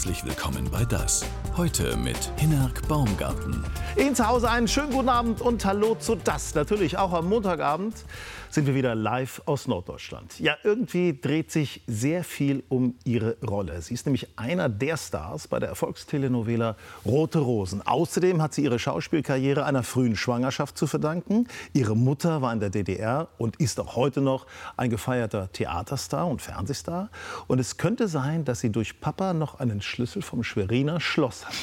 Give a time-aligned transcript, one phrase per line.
[0.00, 1.26] Herzlich willkommen bei Das.
[1.58, 3.62] Heute mit Hinnerk Baumgarten.
[3.98, 6.54] Ihnen zu Hause einen schönen guten Abend und Hallo zu Das.
[6.54, 8.06] Natürlich auch am Montagabend
[8.48, 10.40] sind wir wieder live aus Norddeutschland.
[10.40, 13.80] Ja, irgendwie dreht sich sehr viel um ihre Rolle.
[13.82, 17.86] Sie ist nämlich einer der Stars bei der Erfolgstelenovela Rote Rosen.
[17.86, 21.46] Außerdem hat sie ihre Schauspielkarriere einer frühen Schwangerschaft zu verdanken.
[21.74, 24.46] Ihre Mutter war in der DDR und ist auch heute noch
[24.76, 27.10] ein gefeierter Theaterstar und Fernsehstar.
[27.46, 31.54] Und es könnte sein, dass sie durch Papa noch einen Schlüssel vom Schweriner Schloss hat.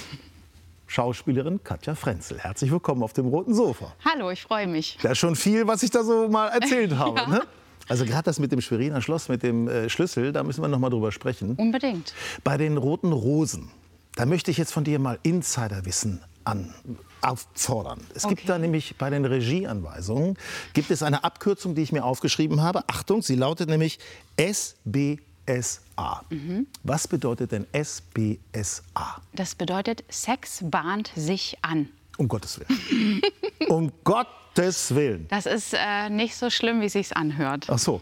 [0.86, 2.40] Schauspielerin Katja Frenzel.
[2.40, 3.94] Herzlich willkommen auf dem roten Sofa.
[4.06, 4.98] Hallo, ich freue mich.
[5.02, 7.20] Ja, schon viel, was ich da so mal erzählt habe.
[7.22, 7.28] ja.
[7.28, 7.42] ne?
[7.88, 10.80] Also gerade das mit dem Schweriner Schloss, mit dem äh, Schlüssel, da müssen wir noch
[10.80, 11.56] mal drüber sprechen.
[11.56, 12.14] Unbedingt.
[12.44, 13.72] Bei den roten Rosen,
[14.16, 16.74] da möchte ich jetzt von dir mal Insiderwissen an
[17.22, 18.02] auffordern.
[18.14, 18.36] Es okay.
[18.36, 20.38] gibt da nämlich bei den Regieanweisungen
[20.74, 22.84] gibt es eine Abkürzung, die ich mir aufgeschrieben habe.
[22.88, 24.00] Achtung, sie lautet nämlich
[24.36, 25.20] SB
[25.98, 26.22] SBSA.
[26.30, 26.68] Mhm.
[26.84, 29.22] Was bedeutet denn SBSA?
[29.34, 31.90] Das bedeutet Sex bahnt sich an.
[32.18, 33.22] Um Gottes Willen.
[33.68, 35.28] um Gottes Willen.
[35.30, 37.68] Das ist äh, nicht so schlimm, wie es sich anhört.
[37.70, 38.02] Ach so.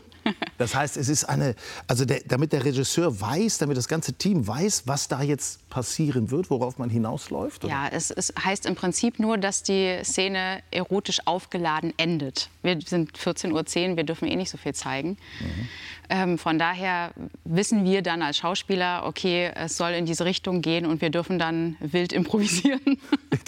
[0.57, 1.55] Das heißt, es ist eine,
[1.87, 6.31] also der, damit der Regisseur weiß, damit das ganze Team weiß, was da jetzt passieren
[6.31, 7.65] wird, worauf man hinausläuft?
[7.65, 7.73] Oder?
[7.73, 12.49] Ja, es, es, heißt im Prinzip nur, dass die Szene erotisch aufgeladen endet.
[12.63, 13.51] Wir sind 14.10
[13.91, 15.17] Uhr, wir dürfen eh nicht so viel zeigen.
[15.39, 15.69] Mhm.
[16.09, 17.11] Ähm, von daher
[17.43, 21.39] wissen wir dann als Schauspieler, okay, es soll in diese Richtung gehen und wir dürfen
[21.39, 22.79] dann wild improvisieren.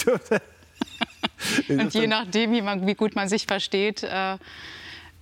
[1.70, 4.38] und je nachdem, wie, man, wie, gut man sich versteht, äh,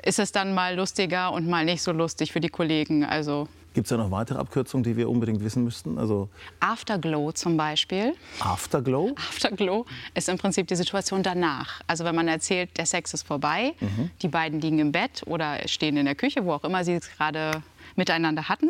[0.06, 3.04] ist es dann mal lustiger und mal nicht so lustig für die Kollegen.
[3.04, 5.98] Also Gibt es da noch weitere Abkürzungen, die wir unbedingt wissen müssten?
[5.98, 6.30] Also
[6.62, 8.14] Afterglow zum Beispiel.
[8.40, 9.14] Afterglow?
[9.18, 11.82] Afterglow ist im Prinzip die Situation danach.
[11.86, 14.12] Also wenn man erzählt, der Sex ist vorbei, mhm.
[14.22, 17.10] die beiden liegen im Bett oder stehen in der Küche, wo auch immer sie es
[17.18, 17.64] gerade
[17.98, 18.70] miteinander hatten.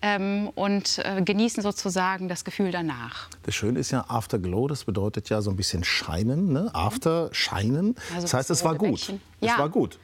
[0.00, 3.28] Ähm, und äh, genießen sozusagen das Gefühl danach.
[3.42, 6.70] Das Schöne ist ja Afterglow, das bedeutet ja so ein bisschen scheinen, ne?
[6.74, 7.94] After, scheinen.
[8.10, 8.88] Also das heißt, es war gut.
[8.88, 9.20] Bändchen.
[9.40, 9.58] Es ja.
[9.58, 9.98] war gut.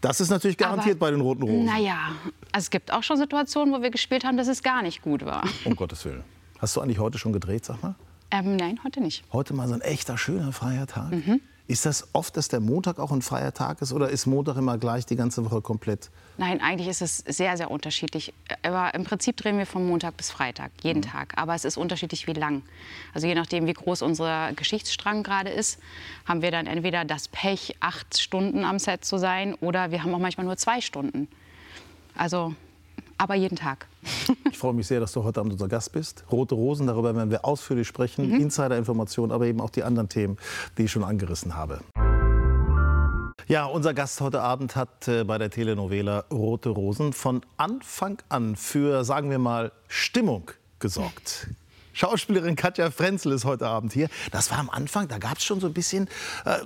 [0.00, 1.64] Das ist natürlich garantiert Aber, bei den Roten Rosen.
[1.64, 2.12] Naja,
[2.52, 5.24] also es gibt auch schon Situationen, wo wir gespielt haben, dass es gar nicht gut
[5.24, 5.44] war.
[5.64, 6.22] Um Gottes Willen.
[6.58, 7.94] Hast du eigentlich heute schon gedreht, sag mal?
[8.30, 9.24] Ähm, nein, heute nicht.
[9.32, 11.12] Heute mal so ein echter, schöner freier Tag?
[11.12, 11.40] Mhm.
[11.66, 14.78] Ist das oft, dass der Montag auch ein freier Tag ist oder ist Montag immer
[14.78, 16.10] gleich die ganze Woche komplett?
[16.38, 18.32] Nein, eigentlich ist es sehr, sehr unterschiedlich.
[18.62, 21.06] Aber im Prinzip drehen wir von Montag bis Freitag, jeden mhm.
[21.06, 21.34] Tag.
[21.36, 22.62] Aber es ist unterschiedlich, wie lang.
[23.12, 25.80] Also je nachdem, wie groß unser Geschichtsstrang gerade ist,
[26.26, 30.14] haben wir dann entweder das Pech, acht Stunden am Set zu sein oder wir haben
[30.14, 31.26] auch manchmal nur zwei Stunden.
[32.16, 32.54] Also
[33.18, 33.88] aber jeden Tag.
[34.48, 36.24] Ich freue mich sehr, dass du heute Abend unser Gast bist.
[36.30, 38.28] Rote Rosen, darüber werden wir ausführlich sprechen.
[38.28, 38.40] Mhm.
[38.42, 40.38] Insider-Informationen, aber eben auch die anderen Themen,
[40.78, 41.80] die ich schon angerissen habe.
[43.48, 48.56] Ja, unser Gast heute Abend hat äh, bei der Telenovela Rote Rosen von Anfang an
[48.56, 50.50] für, sagen wir mal, Stimmung
[50.80, 51.46] gesorgt.
[51.98, 54.08] Schauspielerin Katja Frenzel ist heute Abend hier.
[54.30, 56.06] Das war am Anfang, da gab es schon so ein bisschen,
[56.44, 56.58] äh,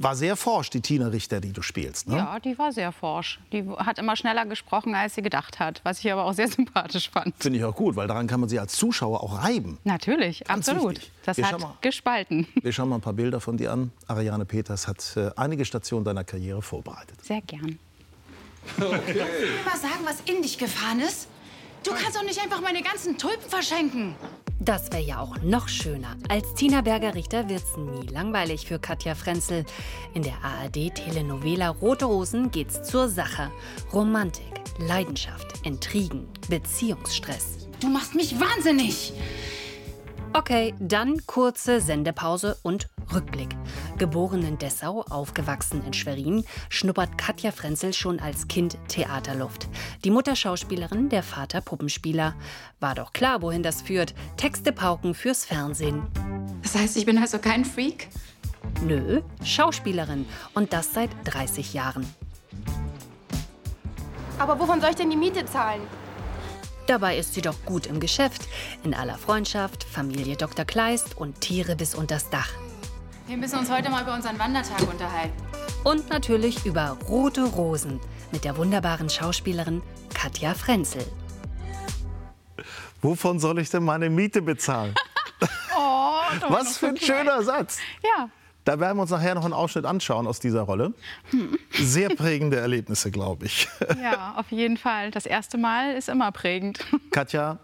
[0.00, 2.08] war sehr forsch, die Tina Richter, die du spielst.
[2.08, 2.16] Ne?
[2.16, 3.38] Ja, die war sehr forsch.
[3.52, 7.08] Die hat immer schneller gesprochen, als sie gedacht hat, was ich aber auch sehr sympathisch
[7.08, 7.36] fand.
[7.38, 9.78] Finde ich auch gut, weil daran kann man sie als Zuschauer auch reiben.
[9.84, 10.96] Natürlich, Ganz absolut.
[10.96, 11.12] Wichtig.
[11.24, 12.48] Das wir hat mal, gespalten.
[12.60, 13.92] Wir schauen mal ein paar Bilder von dir an.
[14.08, 17.24] Ariane Peters hat äh, einige Stationen deiner Karriere vorbereitet.
[17.24, 17.78] Sehr gern.
[18.76, 18.90] Okay.
[18.96, 21.28] Kannst du mir mal sagen, was in dich gefahren ist?
[21.82, 24.14] Du kannst doch nicht einfach meine ganzen Tulpen verschenken.
[24.62, 26.16] Das wäre ja auch noch schöner.
[26.28, 29.64] Als Tina Berger-Richter wird's nie langweilig für Katja Frenzel.
[30.12, 33.50] In der ARD-Telenovela Rote Rosen geht's zur Sache.
[33.90, 37.68] Romantik, Leidenschaft, Intrigen, Beziehungsstress.
[37.80, 39.14] Du machst mich wahnsinnig!
[40.34, 43.48] Okay, dann kurze Sendepause und Rückblick.
[44.00, 49.68] Geboren in Dessau, aufgewachsen in Schwerin, schnuppert Katja Frenzel schon als Kind Theaterluft.
[50.04, 52.34] Die Mutter Schauspielerin, der Vater Puppenspieler.
[52.80, 54.14] War doch klar, wohin das führt.
[54.38, 56.06] Texte pauken fürs Fernsehen.
[56.62, 58.08] Das heißt, ich bin also kein Freak?
[58.82, 60.24] Nö, Schauspielerin.
[60.54, 62.06] Und das seit 30 Jahren.
[64.38, 65.82] Aber wovon soll ich denn die Miete zahlen?
[66.86, 68.48] Dabei ist sie doch gut im Geschäft.
[68.82, 70.64] In aller Freundschaft, Familie Dr.
[70.64, 72.48] Kleist und Tiere bis unters Dach.
[73.26, 75.34] Wir müssen uns heute mal über unseren Wandertag unterhalten.
[75.84, 78.00] Und natürlich über Rote Rosen
[78.32, 79.82] mit der wunderbaren Schauspielerin
[80.12, 81.04] Katja Frenzel.
[83.02, 84.94] Wovon soll ich denn meine Miete bezahlen?
[85.76, 87.78] oh, Was für ein schöner Satz.
[88.02, 88.28] Ja.
[88.64, 90.92] Da werden wir uns nachher noch einen Ausschnitt anschauen aus dieser Rolle.
[91.30, 91.58] Hm.
[91.72, 93.68] Sehr prägende Erlebnisse, glaube ich.
[94.02, 95.10] Ja, auf jeden Fall.
[95.10, 96.84] Das erste Mal ist immer prägend.
[97.10, 97.58] Katja,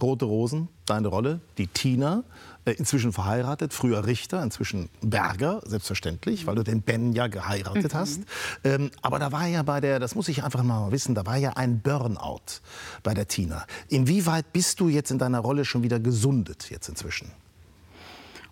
[0.00, 2.24] Rote Rosen, deine Rolle, die Tina,
[2.72, 7.98] inzwischen verheiratet, früher Richter, inzwischen Berger, selbstverständlich, weil du den Ben ja geheiratet mhm.
[7.98, 8.20] hast.
[8.64, 11.36] Ähm, aber da war ja bei der, das muss ich einfach mal wissen, da war
[11.36, 12.60] ja ein Burnout
[13.02, 13.66] bei der Tina.
[13.88, 17.30] Inwieweit bist du jetzt in deiner Rolle schon wieder gesundet jetzt inzwischen?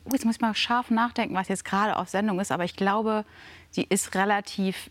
[0.05, 2.53] Oh, jetzt muss ich mal scharf nachdenken, was jetzt gerade auf Sendung ist.
[2.53, 3.25] Aber ich glaube,
[3.71, 4.91] sie ist relativ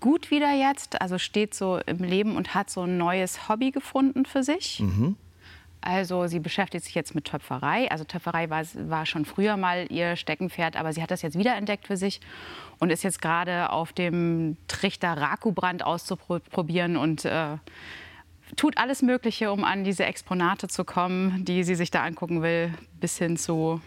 [0.00, 4.24] gut wieder jetzt, also steht so im Leben und hat so ein neues Hobby gefunden
[4.24, 4.80] für sich.
[4.80, 5.16] Mhm.
[5.84, 7.90] Also sie beschäftigt sich jetzt mit Töpferei.
[7.90, 11.86] Also Töpferei war, war schon früher mal ihr Steckenpferd, aber sie hat das jetzt wiederentdeckt
[11.86, 12.22] für sich
[12.78, 17.58] und ist jetzt gerade auf dem Trichter Rakubrand auszuprobieren und äh,
[18.56, 22.72] tut alles Mögliche, um an diese Exponate zu kommen, die sie sich da angucken will,
[22.98, 23.82] bis hin zu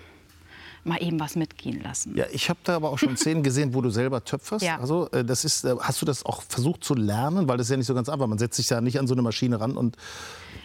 [0.88, 2.16] mal eben was mitgehen lassen.
[2.16, 4.66] Ja, ich habe da aber auch schon Szenen gesehen, wo du selber töpferst.
[4.66, 4.80] Ja.
[4.80, 7.48] Also, äh, das ist, äh, hast du das auch versucht zu lernen?
[7.48, 8.28] Weil das ist ja nicht so ganz einfach.
[8.28, 9.98] Man setzt sich ja nicht an so eine Maschine ran und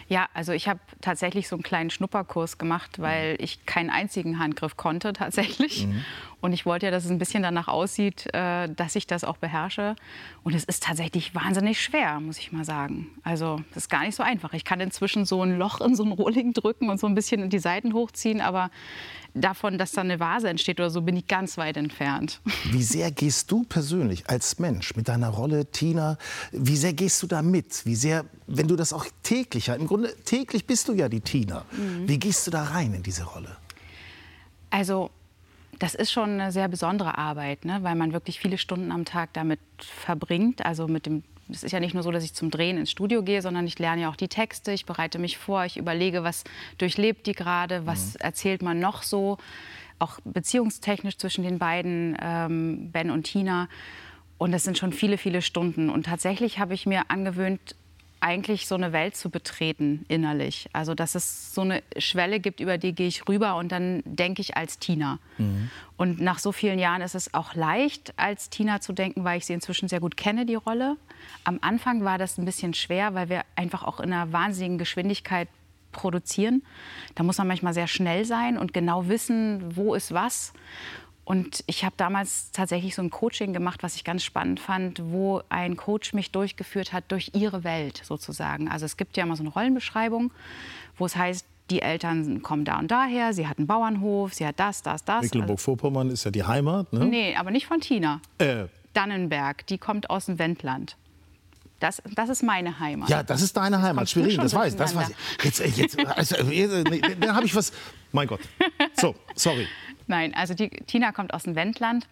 [0.09, 4.77] ja, also ich habe tatsächlich so einen kleinen Schnupperkurs gemacht, weil ich keinen einzigen Handgriff
[4.77, 5.87] konnte tatsächlich.
[5.87, 6.03] Mhm.
[6.41, 9.37] Und ich wollte ja, dass es ein bisschen danach aussieht, äh, dass ich das auch
[9.37, 9.95] beherrsche.
[10.43, 13.07] Und es ist tatsächlich wahnsinnig schwer, muss ich mal sagen.
[13.23, 14.53] Also das ist gar nicht so einfach.
[14.53, 17.49] Ich kann inzwischen so ein Loch in so ein Rohling drücken und so ein bisschen
[17.49, 18.71] die Seiten hochziehen, aber
[19.33, 22.39] davon, dass da eine Vase entsteht oder so, bin ich ganz weit entfernt.
[22.65, 26.17] Wie sehr gehst du persönlich als Mensch mit deiner Rolle, Tina,
[26.51, 27.85] wie sehr gehst du da mit?
[27.85, 31.65] Wie sehr, wenn du das auch täglich, im Grunde täglich bist du ja die Tina.
[31.71, 32.07] Mhm.
[32.07, 33.57] Wie gehst du da rein in diese Rolle?
[34.69, 35.09] Also
[35.79, 37.79] das ist schon eine sehr besondere Arbeit, ne?
[37.81, 40.65] weil man wirklich viele Stunden am Tag damit verbringt.
[40.65, 43.23] Also mit dem, es ist ja nicht nur so, dass ich zum Drehen ins Studio
[43.23, 46.43] gehe, sondern ich lerne ja auch die Texte, ich bereite mich vor, ich überlege, was
[46.77, 48.21] durchlebt die gerade, was mhm.
[48.21, 49.37] erzählt man noch so,
[49.99, 53.67] auch beziehungstechnisch zwischen den beiden, ähm, Ben und Tina.
[54.37, 55.89] Und das sind schon viele, viele Stunden.
[55.89, 57.75] Und tatsächlich habe ich mir angewöhnt,
[58.23, 60.69] eigentlich so eine Welt zu betreten innerlich.
[60.71, 64.41] Also dass es so eine Schwelle gibt, über die gehe ich rüber und dann denke
[64.41, 65.19] ich als Tina.
[65.37, 65.69] Mhm.
[65.97, 69.45] Und nach so vielen Jahren ist es auch leicht, als Tina zu denken, weil ich
[69.45, 70.95] sie inzwischen sehr gut kenne, die Rolle.
[71.43, 75.49] Am Anfang war das ein bisschen schwer, weil wir einfach auch in einer wahnsinnigen Geschwindigkeit
[75.91, 76.63] produzieren.
[77.15, 80.53] Da muss man manchmal sehr schnell sein und genau wissen, wo ist was.
[81.25, 85.41] Und ich habe damals tatsächlich so ein Coaching gemacht, was ich ganz spannend fand, wo
[85.49, 88.69] ein Coach mich durchgeführt hat durch ihre Welt sozusagen.
[88.69, 90.31] Also es gibt ja immer so eine Rollenbeschreibung,
[90.97, 94.59] wo es heißt, die Eltern kommen da und daher, sie hat einen Bauernhof, sie hat
[94.59, 95.21] das, das, das.
[95.23, 97.05] Mecklenburg-Vorpommern ist ja die Heimat, ne?
[97.05, 98.19] Nee, aber nicht von Tina.
[98.37, 98.65] Äh.
[98.93, 100.97] Dannenberg, die kommt aus dem Wendland.
[101.79, 103.09] Das, das ist meine Heimat.
[103.09, 105.43] Ja, das ist deine Heimat, Schwerin, das weiß, das weiß ich.
[105.43, 106.35] Jetzt, jetzt, also,
[107.19, 107.73] dann habe ich was.
[108.11, 108.39] Mein Gott.
[108.93, 109.67] So, sorry.
[110.07, 112.07] Nein, also die, Tina kommt aus dem Wendland.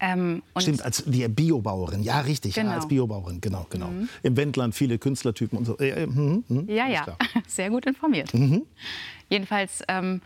[0.00, 2.70] Ähm, Stimmt, als die Biobauerin, ja richtig, genau.
[2.70, 3.88] ja, als Biobauerin, genau, genau.
[3.88, 4.08] Mhm.
[4.22, 5.78] Im Wendland viele Künstlertypen und so.
[5.78, 7.06] Äh, mh, mh, ja, ja,
[7.46, 8.32] sehr gut informiert.
[8.34, 8.62] Mhm.
[9.30, 10.20] Jedenfalls ähm,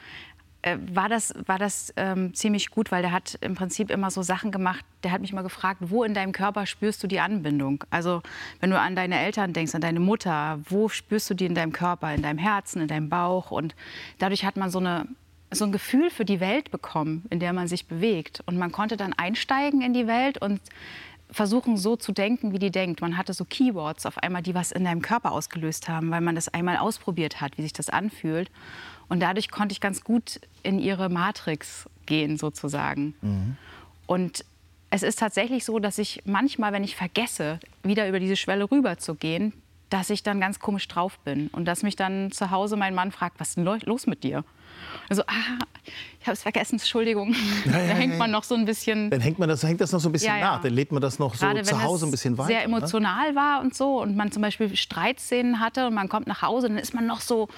[0.62, 4.22] äh, war das, war das ähm, ziemlich gut, weil der hat im Prinzip immer so
[4.22, 4.84] Sachen gemacht.
[5.02, 7.84] Der hat mich mal gefragt, wo in deinem Körper spürst du die Anbindung?
[7.90, 8.22] Also
[8.60, 11.72] wenn du an deine Eltern denkst, an deine Mutter, wo spürst du die in deinem
[11.72, 13.50] Körper, in deinem Herzen, in deinem Bauch?
[13.50, 13.74] Und
[14.18, 15.06] dadurch hat man so eine
[15.52, 18.42] so ein Gefühl für die Welt bekommen, in der man sich bewegt.
[18.46, 20.60] Und man konnte dann einsteigen in die Welt und
[21.30, 23.00] versuchen so zu denken, wie die denkt.
[23.00, 26.34] Man hatte so Keywords auf einmal, die was in deinem Körper ausgelöst haben, weil man
[26.34, 28.50] das einmal ausprobiert hat, wie sich das anfühlt.
[29.08, 33.14] Und dadurch konnte ich ganz gut in ihre Matrix gehen, sozusagen.
[33.22, 33.56] Mhm.
[34.06, 34.44] Und
[34.90, 38.98] es ist tatsächlich so, dass ich manchmal, wenn ich vergesse, wieder über diese Schwelle rüber
[38.98, 39.54] zu gehen,
[39.88, 43.10] dass ich dann ganz komisch drauf bin und dass mich dann zu Hause mein Mann
[43.10, 44.44] fragt, was ist denn los mit dir?
[45.08, 45.58] Also, ah,
[46.20, 47.34] ich habe es vergessen, Entschuldigung.
[47.64, 49.10] Ja, ja, da hängt man noch so ein bisschen.
[49.10, 50.60] Dann hängt, man das, hängt das noch so ein bisschen nach.
[50.60, 52.48] Dann lädt man das noch Gerade so zu Hause ein bisschen weiter.
[52.48, 52.76] Wenn sehr ne?
[52.76, 53.36] emotional ne?
[53.36, 56.78] war und so und man zum Beispiel Streitszenen hatte und man kommt nach Hause, dann
[56.78, 57.48] ist man noch so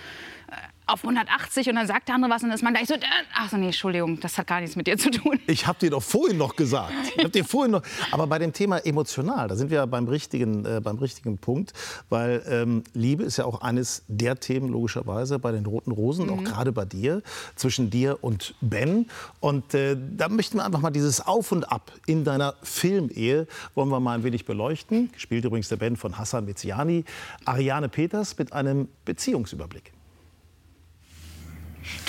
[0.86, 3.00] auf 180 und dann sagt der andere was und dann ist man gleich so, äh,
[3.34, 5.40] ach so, nee, Entschuldigung, das hat gar nichts mit dir zu tun.
[5.46, 6.92] Ich habe dir doch vorhin noch gesagt.
[7.16, 10.64] Ich hab dir vorhin noch, aber bei dem Thema emotional, da sind wir beim richtigen,
[10.66, 11.72] äh, beim richtigen Punkt,
[12.10, 16.32] weil ähm, Liebe ist ja auch eines der Themen logischerweise bei den Roten Rosen, mhm.
[16.32, 17.22] auch gerade bei dir,
[17.56, 19.08] zwischen dir und Ben.
[19.40, 23.88] Und äh, da möchten wir einfach mal dieses Auf und Ab in deiner Filmehe, wollen
[23.88, 25.10] wir mal ein wenig beleuchten.
[25.12, 27.04] Gespielt übrigens der Ben von Hassan Miziani,
[27.46, 29.94] Ariane Peters mit einem Beziehungsüberblick.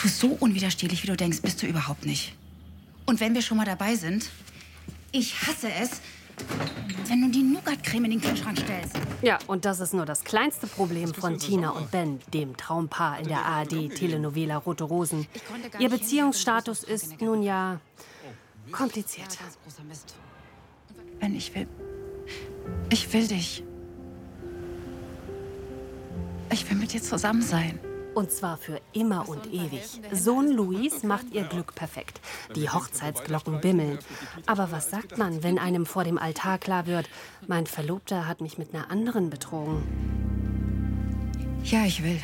[0.02, 2.36] Du, so unwiderstehlich, wie du denkst, bist du überhaupt nicht.
[3.06, 4.30] Und wenn wir schon mal dabei sind,
[5.12, 6.02] ich hasse es,
[7.08, 8.96] wenn du die Nougat-Creme in den Kühlschrank stellst.
[9.22, 13.28] Ja, und das ist nur das kleinste Problem von Tina und Ben, dem Traumpaar in
[13.28, 15.28] der ARD-Telenovela Rote Rosen.
[15.80, 17.80] Ihr Beziehungsstatus ist nun ja
[18.72, 19.38] kompliziert.
[21.20, 21.68] Ben, ich will.
[22.90, 23.64] Ich will dich.
[26.52, 27.80] Ich will mit dir zusammen sein.
[28.16, 30.00] Und zwar für immer und ewig.
[30.14, 32.22] Sohn Luis macht ihr Glück perfekt.
[32.56, 34.00] Die Hochzeitsglocken bimmeln.
[34.46, 37.10] Aber was sagt man, wenn einem vor dem Altar klar wird,
[37.46, 39.84] mein Verlobter hat mich mit einer anderen betrogen?
[41.66, 42.22] Ja, ich will.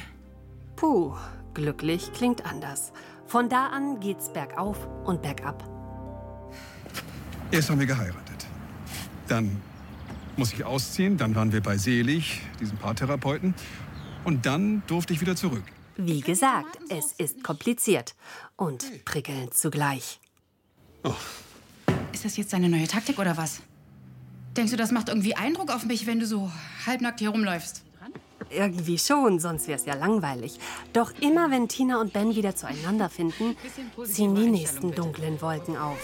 [0.78, 1.14] Puh,
[1.54, 2.94] glücklich klingt anders.
[3.28, 5.62] Von da an geht's bergauf und bergab.
[7.52, 8.48] Erst haben wir geheiratet.
[9.28, 9.62] Dann
[10.38, 11.18] muss ich ausziehen.
[11.18, 13.54] Dann waren wir bei Selig, diesem Paartherapeuten.
[14.24, 15.64] Und dann durfte ich wieder zurück.
[15.98, 18.16] Wie gesagt, es ist kompliziert
[18.56, 20.20] und prickelnd zugleich.
[21.04, 21.14] Oh,
[22.14, 23.62] Ist das jetzt deine neue Taktik oder was?
[24.56, 26.52] Denkst du, das macht irgendwie Eindruck auf mich, wenn du so
[26.86, 27.84] halbnackt hier rumläufst?
[28.50, 30.60] Irgendwie schon, sonst wär's ja langweilig.
[30.92, 33.56] Doch immer wenn Tina und Ben wieder zueinander finden,
[34.04, 35.98] ziehen die nächsten dunklen Wolken auf.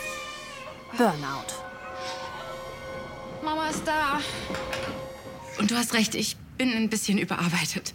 [0.98, 1.52] Burnout.
[3.44, 4.20] Mama ist da.
[5.60, 7.94] Und du hast recht, ich bin ein bisschen überarbeitet.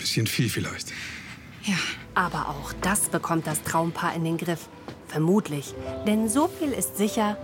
[0.00, 0.92] Bisschen viel vielleicht.
[1.62, 1.76] Ja.
[2.14, 4.68] Aber auch das bekommt das Traumpaar in den Griff.
[5.06, 5.74] Vermutlich.
[6.06, 7.36] Denn so viel ist sicher,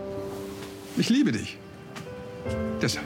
[0.97, 1.59] Ich liebe dich.
[2.81, 3.05] Deshalb.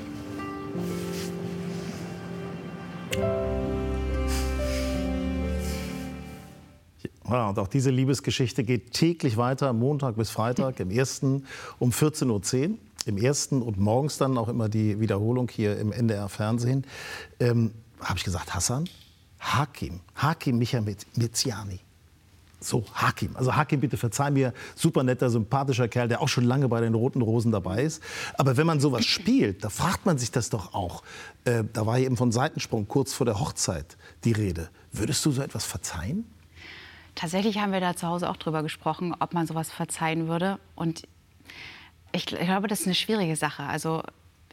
[7.28, 11.44] Ja, und auch diese Liebesgeschichte geht täglich weiter, Montag bis Freitag, im ersten
[11.78, 16.28] um 14.10 Uhr, im ersten und morgens dann auch immer die Wiederholung hier im NDR
[16.28, 16.84] Fernsehen.
[17.38, 18.88] Ähm, Habe ich gesagt, Hassan?
[19.40, 20.80] Hakim, Hakim Micha
[21.16, 21.80] Miziani.
[22.62, 23.34] So, Hakim.
[23.36, 26.92] Also Hakim, bitte verzeih mir, super netter, sympathischer Kerl, der auch schon lange bei den
[26.92, 28.02] Roten Rosen dabei ist.
[28.36, 31.02] Aber wenn man sowas spielt, da fragt man sich das doch auch.
[31.46, 34.68] Äh, da war eben von Seitensprung kurz vor der Hochzeit die Rede.
[34.92, 36.26] Würdest du so etwas verzeihen?
[37.14, 40.58] Tatsächlich haben wir da zu Hause auch drüber gesprochen, ob man sowas verzeihen würde.
[40.74, 41.08] Und
[42.12, 43.62] ich, gl- ich glaube, das ist eine schwierige Sache.
[43.62, 44.02] Also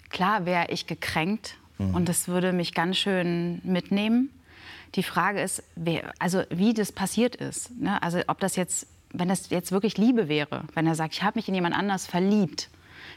[0.09, 4.29] klar wäre ich gekränkt und das würde mich ganz schön mitnehmen.
[4.95, 7.71] Die Frage ist, wer, also wie das passiert ist.
[7.79, 8.01] Ne?
[8.01, 11.37] Also ob das jetzt, wenn das jetzt wirklich Liebe wäre, wenn er sagt, ich habe
[11.37, 12.69] mich in jemand anders verliebt,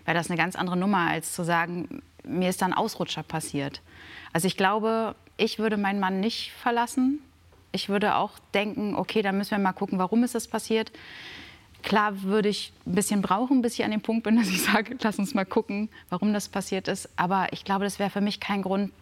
[0.05, 3.81] wäre das eine ganz andere Nummer, als zu sagen, mir ist da ein Ausrutscher passiert.
[4.33, 7.21] Also ich glaube, ich würde meinen Mann nicht verlassen.
[7.73, 10.93] Ich würde auch denken, okay, dann müssen wir mal gucken, warum ist das passiert.
[11.83, 14.97] Klar würde ich ein bisschen brauchen, bis ich an dem Punkt bin, dass ich sage,
[15.01, 17.09] lass uns mal gucken, warum das passiert ist.
[17.17, 18.93] Aber ich glaube, das wäre für mich kein Grund,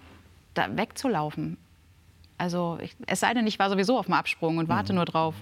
[0.54, 1.56] da wegzulaufen.
[2.38, 5.34] Also ich, es sei denn, ich war sowieso auf dem Absprung und warte nur drauf.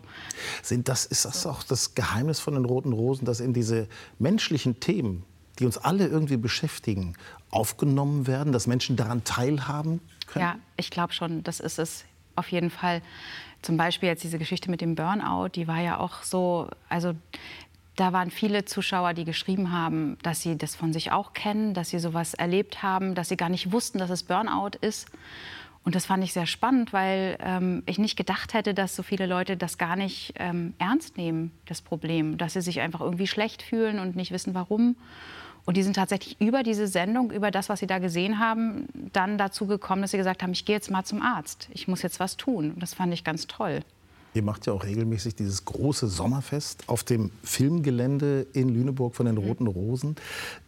[0.63, 3.87] Sind das, ist das auch das Geheimnis von den Roten Rosen, dass in diese
[4.19, 5.25] menschlichen Themen,
[5.59, 7.15] die uns alle irgendwie beschäftigen,
[7.51, 10.45] aufgenommen werden, dass Menschen daran teilhaben können?
[10.45, 13.03] Ja, ich glaube schon, das ist es auf jeden Fall.
[13.63, 17.15] Zum Beispiel jetzt diese Geschichte mit dem Burnout, die war ja auch so, also
[17.97, 21.91] da waren viele Zuschauer, die geschrieben haben, dass sie das von sich auch kennen, dass
[21.91, 25.09] sie sowas erlebt haben, dass sie gar nicht wussten, dass es Burnout ist.
[25.87, 29.25] Und das fand ich sehr spannend, weil ähm, ich nicht gedacht hätte, dass so viele
[29.25, 32.39] Leute das gar nicht ähm, ernst nehmen, das Problem.
[32.39, 34.97] Dass sie sich einfach irgendwie schlecht fühlen und nicht wissen, warum.
[35.65, 39.39] Und die sind tatsächlich über diese Sendung, über das, was sie da gesehen haben, dann
[39.39, 41.69] dazu gekommen, dass sie gesagt haben, ich gehe jetzt mal zum Arzt.
[41.73, 42.73] Ich muss jetzt was tun.
[42.73, 43.83] Und das fand ich ganz toll.
[44.35, 49.39] Ihr macht ja auch regelmäßig dieses große Sommerfest auf dem Filmgelände in Lüneburg von den
[49.39, 50.17] Roten Rosen.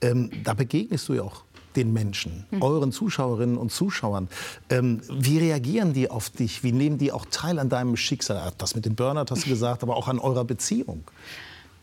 [0.01, 1.43] Ähm, da begegnest du ja auch
[1.77, 4.29] den Menschen, euren Zuschauerinnen und Zuschauern.
[4.71, 6.63] Ähm, wie reagieren die auf dich?
[6.63, 8.53] Wie nehmen die auch teil an deinem Schicksal?
[8.59, 11.05] Das mit dem Burnout hast du gesagt, aber auch an eurer Beziehung.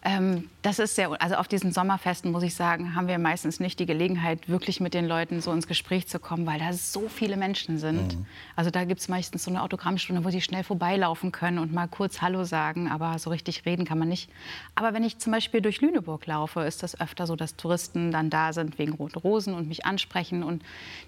[0.07, 3.79] Ähm, das ist sehr, also auf diesen Sommerfesten, muss ich sagen, haben wir meistens nicht
[3.79, 7.37] die Gelegenheit, wirklich mit den Leuten so ins Gespräch zu kommen, weil da so viele
[7.37, 8.15] Menschen sind.
[8.55, 11.87] Also da gibt es meistens so eine Autogrammstunde, wo sie schnell vorbeilaufen können und mal
[11.87, 14.29] kurz Hallo sagen, aber so richtig reden kann man nicht.
[14.75, 18.29] Aber wenn ich zum Beispiel durch Lüneburg laufe, ist das öfter so, dass Touristen dann
[18.29, 20.63] da sind wegen Roten Rosen und mich ansprechen und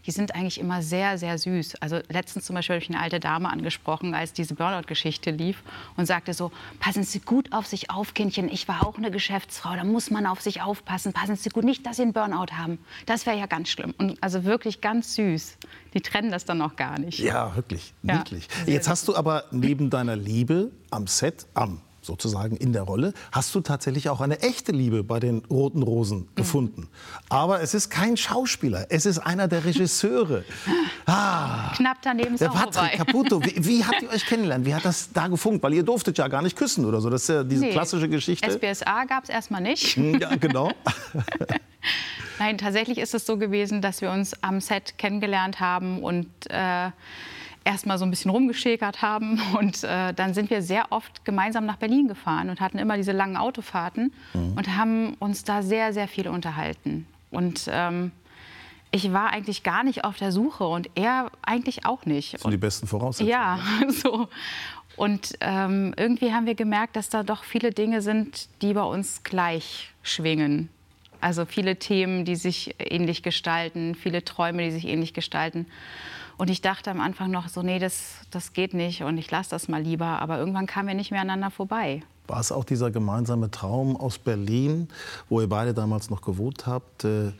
[0.07, 1.75] die sind eigentlich immer sehr, sehr süß.
[1.81, 5.61] Also letztens zum Beispiel habe ich eine alte Dame angesprochen, als diese Burnout-Geschichte lief
[5.97, 9.75] und sagte so, passen Sie gut auf sich auf, Kindchen, ich war auch eine Geschäftsfrau,
[9.75, 12.79] da muss man auf sich aufpassen, passen Sie gut, nicht, dass Sie einen Burnout haben.
[13.05, 13.93] Das wäre ja ganz schlimm.
[13.97, 15.57] Und also wirklich ganz süß.
[15.93, 17.19] Die trennen das dann noch gar nicht.
[17.19, 18.47] Ja, wirklich, Ja, niedlich.
[18.65, 23.53] Jetzt hast du aber neben deiner Liebe am Set, am sozusagen in der Rolle, hast
[23.53, 26.87] du tatsächlich auch eine echte Liebe bei den Roten Rosen gefunden.
[27.29, 30.43] Aber es ist kein Schauspieler, es ist einer der Regisseure.
[31.09, 32.97] Ah, Knapp daneben ist der auch Patrick.
[32.97, 33.41] Caputo.
[33.41, 34.65] Wie, wie habt ihr euch kennengelernt?
[34.65, 35.63] Wie hat das da gefunkt?
[35.63, 37.09] Weil ihr durftet ja gar nicht küssen oder so.
[37.09, 38.49] Das ist ja diese Nee, klassische Geschichte.
[38.51, 39.95] SBSA gab es erstmal nicht.
[39.95, 40.71] Hm, Ja, genau.
[42.39, 46.89] Nein, tatsächlich ist es so gewesen, dass wir uns am Set kennengelernt haben und äh,
[47.67, 49.39] erstmal so ein bisschen rumgeschäkert haben.
[49.59, 53.11] Und äh, dann sind wir sehr oft gemeinsam nach Berlin gefahren und hatten immer diese
[53.11, 57.05] langen Autofahrten und haben uns da sehr, sehr viel unterhalten.
[57.31, 58.11] Und ähm,
[58.91, 62.35] ich war eigentlich gar nicht auf der Suche und er eigentlich auch nicht.
[62.35, 63.29] Das sind die besten Voraussetzungen.
[63.29, 63.59] Ja,
[63.89, 64.29] so.
[64.95, 69.23] Und ähm, irgendwie haben wir gemerkt, dass da doch viele Dinge sind, die bei uns
[69.23, 70.69] gleich schwingen.
[71.19, 75.67] Also viele Themen, die sich ähnlich gestalten, viele Träume, die sich ähnlich gestalten.
[76.37, 79.49] Und ich dachte am Anfang noch so, nee, das, das geht nicht und ich lasse
[79.49, 80.05] das mal lieber.
[80.05, 82.03] Aber irgendwann kamen wir nicht mehr aneinander vorbei.
[82.27, 84.87] War es auch dieser gemeinsame Traum aus Berlin,
[85.29, 87.31] wo ihr beide damals noch gewohnt habt, äh,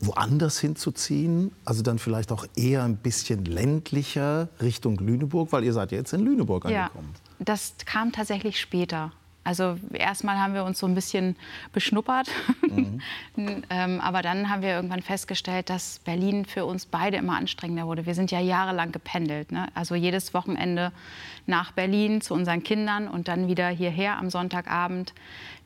[0.00, 1.52] woanders hinzuziehen?
[1.64, 6.20] Also dann vielleicht auch eher ein bisschen ländlicher Richtung Lüneburg, weil ihr seid jetzt in
[6.20, 7.14] Lüneburg angekommen.
[7.38, 9.12] Ja, das kam tatsächlich später.
[9.44, 11.36] Also erstmal haben wir uns so ein bisschen
[11.74, 12.30] beschnuppert,
[12.62, 13.00] mhm.
[13.70, 18.06] ähm, aber dann haben wir irgendwann festgestellt, dass Berlin für uns beide immer anstrengender wurde.
[18.06, 19.68] Wir sind ja jahrelang gependelt, ne?
[19.74, 20.92] also jedes Wochenende
[21.46, 25.12] nach Berlin zu unseren Kindern und dann wieder hierher am Sonntagabend.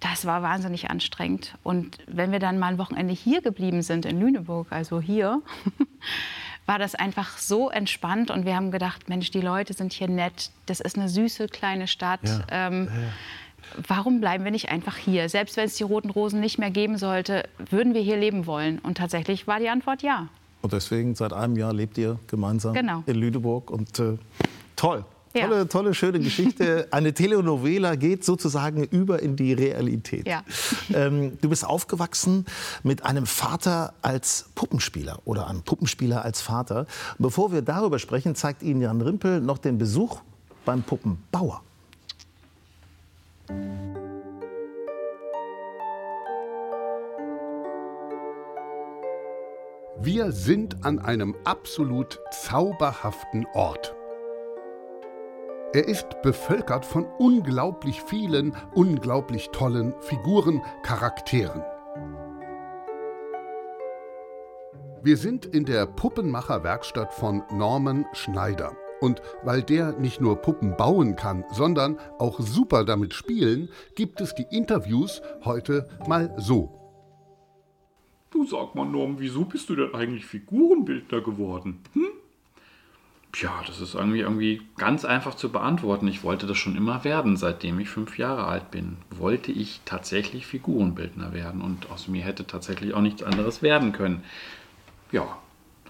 [0.00, 1.54] Das war wahnsinnig anstrengend.
[1.62, 5.40] Und wenn wir dann mal ein Wochenende hier geblieben sind in Lüneburg, also hier,
[6.66, 10.50] war das einfach so entspannt und wir haben gedacht, Mensch, die Leute sind hier nett,
[10.66, 12.20] das ist eine süße kleine Stadt.
[12.24, 12.40] Ja.
[12.50, 13.08] Ähm, ja
[13.86, 15.28] warum bleiben wir nicht einfach hier?
[15.28, 18.78] Selbst wenn es die roten Rosen nicht mehr geben sollte, würden wir hier leben wollen?
[18.78, 20.28] Und tatsächlich war die Antwort ja.
[20.60, 23.02] Und deswegen seit einem Jahr lebt ihr gemeinsam genau.
[23.06, 24.18] in Lüneburg und äh,
[24.76, 25.04] toll.
[25.34, 25.46] Ja.
[25.46, 26.88] Tolle, tolle, schöne Geschichte.
[26.90, 30.26] Eine Telenovela geht sozusagen über in die Realität.
[30.26, 30.42] Ja.
[30.92, 32.46] Ähm, du bist aufgewachsen
[32.82, 36.86] mit einem Vater als Puppenspieler oder einem Puppenspieler als Vater.
[37.18, 40.22] Bevor wir darüber sprechen, zeigt Ihnen Jan Rimpel noch den Besuch
[40.64, 41.62] beim Puppenbauer.
[50.00, 53.96] Wir sind an einem absolut zauberhaften Ort.
[55.72, 61.62] Er ist bevölkert von unglaublich vielen, unglaublich tollen Figuren, Charakteren.
[65.02, 68.76] Wir sind in der Puppenmacherwerkstatt von Norman Schneider.
[69.00, 74.34] Und weil der nicht nur Puppen bauen kann, sondern auch super damit spielen, gibt es
[74.34, 76.74] die Interviews heute mal so.
[78.30, 81.80] Du sag mal, Norm, wieso bist du denn eigentlich Figurenbildner geworden?
[81.94, 82.08] Hm?
[83.36, 86.08] Ja, das ist irgendwie, irgendwie ganz einfach zu beantworten.
[86.08, 88.96] Ich wollte das schon immer werden, seitdem ich fünf Jahre alt bin.
[89.10, 94.24] Wollte ich tatsächlich Figurenbildner werden und aus mir hätte tatsächlich auch nichts anderes werden können.
[95.12, 95.38] Ja,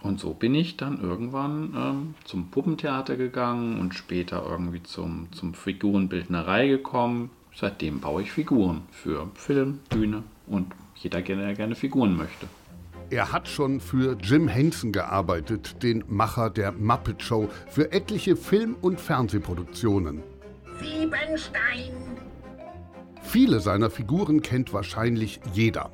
[0.02, 5.54] und so bin ich dann irgendwann ähm, zum Puppentheater gegangen und später irgendwie zum, zum
[5.54, 7.30] Figurenbildnerei gekommen.
[7.54, 12.46] Seitdem baue ich Figuren für Film, Bühne und jeder, der gerne Figuren möchte.
[13.10, 18.76] Er hat schon für Jim Henson gearbeitet, den Macher der Muppet Show, für etliche Film-
[18.82, 20.22] und Fernsehproduktionen.
[20.78, 21.94] Siebenstein!
[23.22, 25.90] Viele seiner Figuren kennt wahrscheinlich jeder.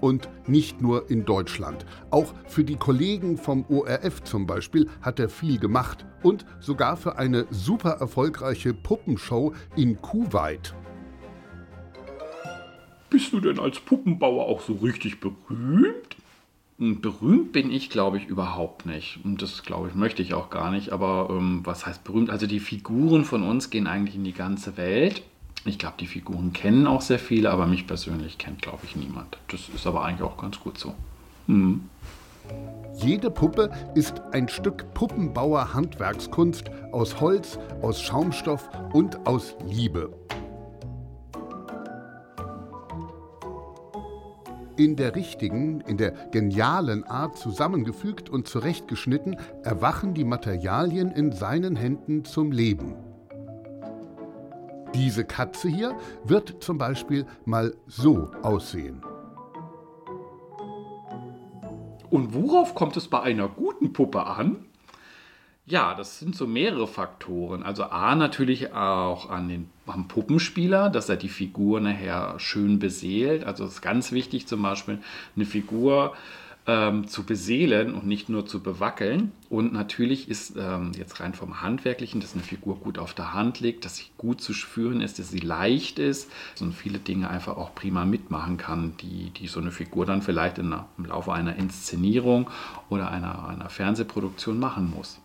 [0.00, 1.86] Und nicht nur in Deutschland.
[2.10, 6.06] Auch für die Kollegen vom ORF zum Beispiel hat er viel gemacht.
[6.22, 10.74] Und sogar für eine super erfolgreiche Puppenshow in Kuwait.
[13.10, 16.16] Bist du denn als Puppenbauer auch so richtig berühmt?
[16.78, 19.20] Hm, berühmt bin ich, glaube ich, überhaupt nicht.
[19.24, 20.90] Und das, glaube ich, möchte ich auch gar nicht.
[20.90, 22.30] Aber ähm, was heißt berühmt?
[22.30, 25.22] Also die Figuren von uns gehen eigentlich in die ganze Welt.
[25.66, 29.36] Ich glaube, die Figuren kennen auch sehr viele, aber mich persönlich kennt, glaube ich, niemand.
[29.48, 30.94] Das ist aber eigentlich auch ganz gut so.
[31.48, 31.90] Mhm.
[32.94, 40.12] Jede Puppe ist ein Stück Puppenbauer-Handwerkskunst aus Holz, aus Schaumstoff und aus Liebe.
[44.76, 51.76] In der richtigen, in der genialen Art zusammengefügt und zurechtgeschnitten, erwachen die Materialien in seinen
[51.76, 52.94] Händen zum Leben.
[54.96, 59.02] Diese Katze hier wird zum Beispiel mal so aussehen.
[62.08, 64.64] Und worauf kommt es bei einer guten Puppe an?
[65.66, 67.62] Ja, das sind so mehrere Faktoren.
[67.62, 73.44] Also A natürlich auch an den am Puppenspieler, dass er die Figur nachher schön beseelt.
[73.44, 75.00] Also es ist ganz wichtig zum Beispiel
[75.34, 76.14] eine Figur
[76.66, 79.32] ähm, zu beseelen und nicht nur zu bewackeln.
[79.48, 83.60] Und natürlich ist ähm, jetzt rein vom Handwerklichen, dass eine Figur gut auf der Hand
[83.60, 87.56] liegt, dass sie gut zu spüren ist, dass sie leicht ist und viele Dinge einfach
[87.56, 91.56] auch prima mitmachen kann, die, die so eine Figur dann vielleicht einer, im Laufe einer
[91.56, 92.50] Inszenierung
[92.88, 95.20] oder einer, einer Fernsehproduktion machen muss.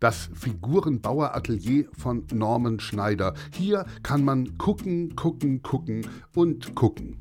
[0.00, 3.34] Das Figurenbaueratelier von Norman Schneider.
[3.54, 7.16] Hier kann man gucken, gucken, gucken und gucken.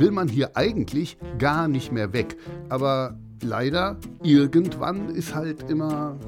[0.00, 2.36] Will man hier eigentlich gar nicht mehr weg.
[2.68, 6.18] Aber Leider, irgendwann ist halt immer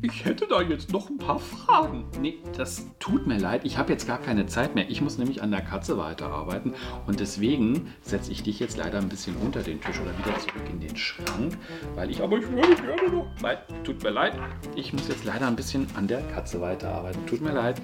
[0.00, 2.04] ich hätte da jetzt noch ein paar Fragen.
[2.20, 3.62] Nee, das tut mir leid.
[3.64, 4.88] Ich habe jetzt gar keine Zeit mehr.
[4.88, 6.74] Ich muss nämlich an der Katze weiterarbeiten.
[7.08, 10.62] Und deswegen setze ich dich jetzt leider ein bisschen unter den Tisch oder wieder zurück
[10.70, 11.58] in den Schrank.
[11.96, 13.26] Weil ich, aber ich würde gerne noch.
[13.40, 14.34] Weil, tut mir leid.
[14.76, 17.26] Ich muss jetzt leider ein bisschen an der Katze weiterarbeiten.
[17.26, 17.82] Tut mir leid.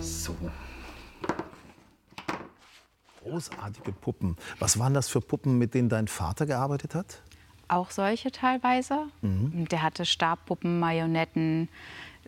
[0.00, 0.36] So.
[3.30, 4.36] Großartige Puppen.
[4.58, 7.22] Was waren das für Puppen, mit denen dein Vater gearbeitet hat?
[7.68, 9.06] auch solche teilweise.
[9.22, 9.68] Mhm.
[9.68, 11.68] Der hatte Stabpuppen, Marionetten,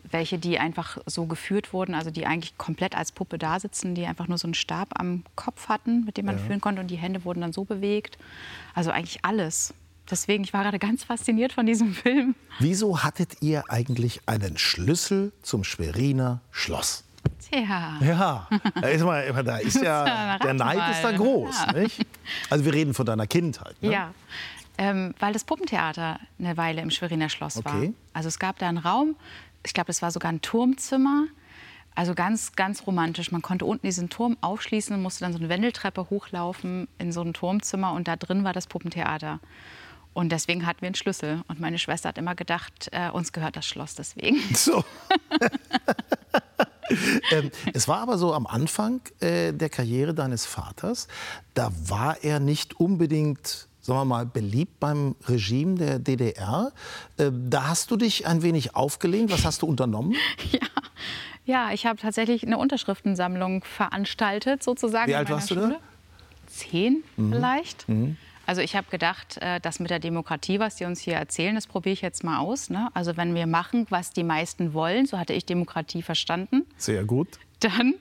[0.09, 4.05] welche, die einfach so geführt wurden, also die eigentlich komplett als Puppe da sitzen, die
[4.05, 6.43] einfach nur so einen Stab am Kopf hatten, mit dem man ja.
[6.43, 8.17] führen konnte und die Hände wurden dann so bewegt.
[8.73, 9.73] Also eigentlich alles.
[10.09, 12.35] Deswegen, ich war gerade ganz fasziniert von diesem Film.
[12.59, 17.03] Wieso hattet ihr eigentlich einen Schlüssel zum Schweriner Schloss?
[17.49, 17.97] Tja.
[18.01, 18.47] Ja,
[18.79, 21.55] da ist, mal, da ist ja, der Neid ist da groß.
[21.67, 21.73] Ja.
[21.73, 22.05] Nicht?
[22.49, 23.75] Also wir reden von deiner Kindheit.
[23.81, 23.91] Ne?
[23.91, 24.13] Ja,
[24.77, 27.69] ähm, weil das Puppentheater eine Weile im Schweriner Schloss okay.
[27.69, 27.93] war.
[28.13, 29.15] Also es gab da einen Raum,
[29.65, 31.25] ich glaube, es war sogar ein Turmzimmer.
[31.93, 33.31] Also ganz, ganz romantisch.
[33.31, 37.21] Man konnte unten diesen Turm aufschließen und musste dann so eine Wendeltreppe hochlaufen in so
[37.21, 39.39] ein Turmzimmer und da drin war das Puppentheater.
[40.13, 41.41] Und deswegen hatten wir einen Schlüssel.
[41.47, 44.39] Und meine Schwester hat immer gedacht, äh, uns gehört das Schloss deswegen.
[44.55, 44.83] So.
[47.31, 51.07] ähm, es war aber so am Anfang äh, der Karriere deines Vaters,
[51.53, 56.71] da war er nicht unbedingt sagen wir mal, beliebt beim Regime der DDR.
[57.17, 59.31] Äh, da hast du dich ein wenig aufgelehnt.
[59.31, 60.15] Was hast du unternommen?
[60.51, 60.67] Ja.
[61.45, 65.09] Ja, ich habe tatsächlich eine Unterschriftensammlung veranstaltet, sozusagen.
[65.09, 65.61] Wie alt warst Schule.
[65.61, 65.79] du da?
[66.47, 67.33] Zehn mhm.
[67.33, 67.89] vielleicht.
[67.89, 68.17] Mhm.
[68.51, 71.67] Also ich habe gedacht, äh, das mit der Demokratie, was die uns hier erzählen, das
[71.67, 72.69] probiere ich jetzt mal aus.
[72.69, 72.89] Ne?
[72.93, 76.65] Also wenn wir machen, was die meisten wollen, so hatte ich Demokratie verstanden.
[76.75, 77.93] Sehr gut dann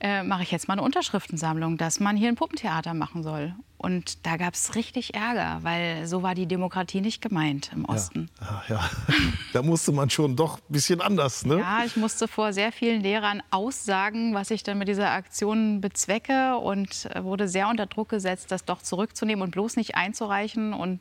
[0.00, 3.54] äh, mache ich jetzt mal eine Unterschriftensammlung, dass man hier ein Puppentheater machen soll.
[3.76, 8.28] Und da gab es richtig Ärger, weil so war die Demokratie nicht gemeint im Osten.
[8.40, 8.74] Ja, ja,
[9.08, 9.14] ja.
[9.52, 11.60] da musste man schon doch ein bisschen anders, ne?
[11.60, 16.56] Ja, ich musste vor sehr vielen Lehrern aussagen, was ich dann mit dieser Aktion bezwecke
[16.58, 20.72] und äh, wurde sehr unter Druck gesetzt, das doch zurückzunehmen und bloß nicht einzureichen.
[20.72, 21.00] Und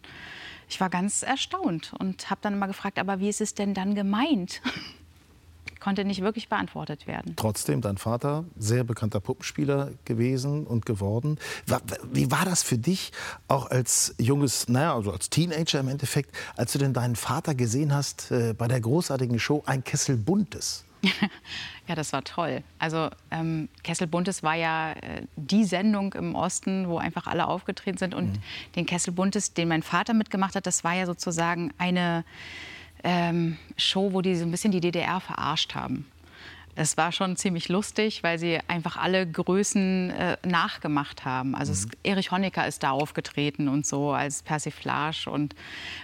[0.69, 3.95] ich war ganz erstaunt und habe dann immer gefragt, aber wie ist es denn dann
[3.95, 4.62] gemeint?
[5.88, 7.38] konnte nicht wirklich beantwortet werden.
[7.38, 11.39] Trotzdem, dein Vater, sehr bekannter Puppenspieler gewesen und geworden.
[12.12, 13.13] Wie war das für dich,
[13.47, 17.93] auch als junges, naja, also als Teenager im Endeffekt, als du denn deinen Vater gesehen
[17.93, 20.84] hast äh, bei der großartigen Show Ein Kessel Buntes?
[21.88, 22.63] ja, das war toll.
[22.80, 27.97] Also ähm, Kessel Buntes war ja äh, die Sendung im Osten, wo einfach alle aufgetreten
[27.97, 28.13] sind.
[28.13, 28.41] Und mhm.
[28.76, 32.26] den Kessel Buntes, den mein Vater mitgemacht hat, das war ja sozusagen eine
[33.08, 36.06] ähm, Show, wo die so ein bisschen die DDR verarscht haben.
[36.76, 41.56] Es war schon ziemlich lustig, weil sie einfach alle Größen äh, nachgemacht haben.
[41.56, 41.78] Also mhm.
[41.78, 45.56] es, Erich Honecker ist da aufgetreten und so als Persiflage und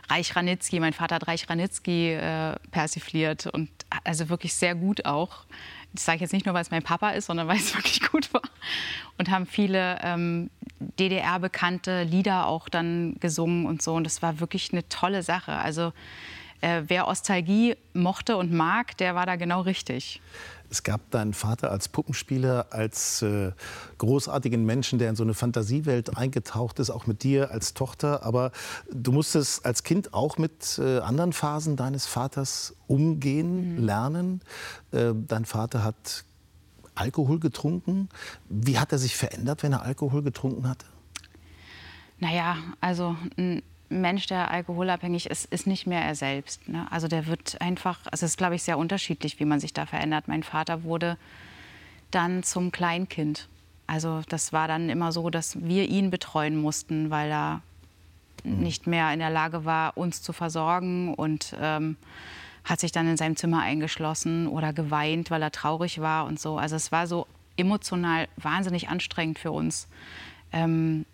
[0.10, 3.70] Reich Ranitzky, mein Vater hat Reich Ranitzky äh, persifliert und
[4.06, 5.44] also wirklich sehr gut auch.
[5.92, 8.02] Das sage ich jetzt nicht nur, weil es mein Papa ist, sondern weil es wirklich
[8.10, 8.42] gut war.
[9.18, 13.94] Und haben viele ähm, DDR-bekannte Lieder auch dann gesungen und so.
[13.94, 15.52] Und das war wirklich eine tolle Sache.
[15.52, 15.94] Also
[16.64, 20.22] äh, wer Ostalgie mochte und mag, der war da genau richtig.
[20.70, 23.52] Es gab deinen Vater als Puppenspieler, als äh,
[24.00, 28.24] großartigen Menschen, der in so eine Fantasiewelt eingetaucht ist, auch mit dir als Tochter.
[28.24, 28.52] Aber
[28.92, 33.84] du musstest als Kind auch mit äh, anderen Phasen deines Vaters umgehen, mhm.
[33.86, 34.42] lernen.
[34.92, 36.24] Äh, dein Vater hat
[36.96, 38.10] Alkohol getrunken.
[38.50, 40.86] Wie hat er sich verändert, wenn er Alkohol getrunken hatte?
[42.20, 46.68] Naja, also ein Mensch, der alkoholabhängig ist, ist nicht mehr er selbst.
[46.68, 46.88] Ne?
[46.90, 49.86] Also der wird einfach, also es ist, glaube ich, sehr unterschiedlich, wie man sich da
[49.86, 50.28] verändert.
[50.28, 51.18] Mein Vater wurde
[52.12, 53.48] dann zum Kleinkind.
[53.88, 57.62] Also das war dann immer so, dass wir ihn betreuen mussten, weil er
[58.44, 58.60] mhm.
[58.60, 61.98] nicht mehr in der Lage war, uns zu versorgen und ähm,
[62.64, 66.58] hat sich dann in seinem Zimmer eingeschlossen oder geweint, weil er traurig war und so.
[66.58, 69.88] Also es war so emotional wahnsinnig anstrengend für uns.
[70.52, 71.06] Ähm,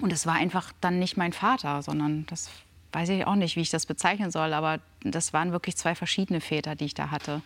[0.00, 2.50] und es war einfach dann nicht mein Vater, sondern das
[2.92, 6.40] weiß ich auch nicht, wie ich das bezeichnen soll, aber das waren wirklich zwei verschiedene
[6.40, 7.42] Väter, die ich da hatte.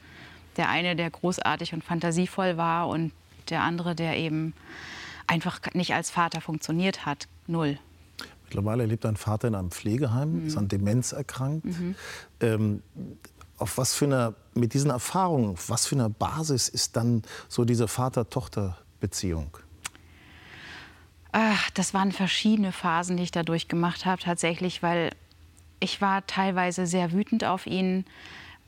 [0.56, 3.12] Der eine, der großartig und fantasievoll war und
[3.48, 4.54] der andere, der eben
[5.26, 7.28] einfach nicht als Vater funktioniert hat.
[7.46, 7.78] Null.
[8.44, 10.46] Mittlerweile lebt dein Vater in einem Pflegeheim, mhm.
[10.46, 11.66] ist an Demenz erkrankt.
[11.66, 11.94] Mhm.
[12.40, 12.82] Ähm,
[13.58, 17.64] auf was für eine, mit diesen Erfahrungen, auf was für eine Basis ist dann so
[17.64, 19.56] diese Vater-Tochter-Beziehung?
[21.32, 25.10] Ach, das waren verschiedene Phasen, die ich da durchgemacht habe, tatsächlich, weil
[25.80, 28.04] ich war teilweise sehr wütend auf ihn,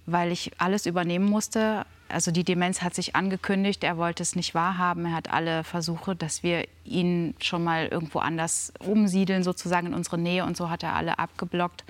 [0.07, 1.87] weil ich alles übernehmen musste.
[2.09, 5.07] also die Demenz hat sich angekündigt, er wollte es nicht wahrhaben.
[5.07, 10.19] Er hat alle Versuche, dass wir ihn schon mal irgendwo anders umsiedeln, sozusagen in unsere
[10.19, 10.45] Nähe.
[10.45, 11.85] Und so hat er alle abgeblockt.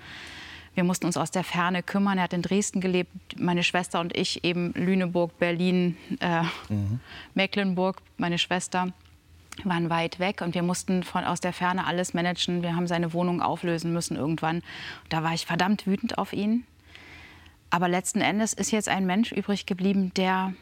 [0.75, 2.19] Wir mussten uns aus der Ferne kümmern.
[2.19, 7.01] Er hat in Dresden gelebt, meine Schwester und ich eben Lüneburg, Berlin, äh, mhm.
[7.35, 8.93] Mecklenburg, meine Schwester
[9.65, 12.63] waren weit weg und wir mussten von aus der Ferne alles managen.
[12.63, 14.63] Wir haben seine Wohnung auflösen müssen irgendwann.
[15.09, 16.65] Da war ich verdammt wütend auf ihn.
[17.71, 20.55] Aber letzten Endes ist jetzt ein Mensch übrig geblieben, der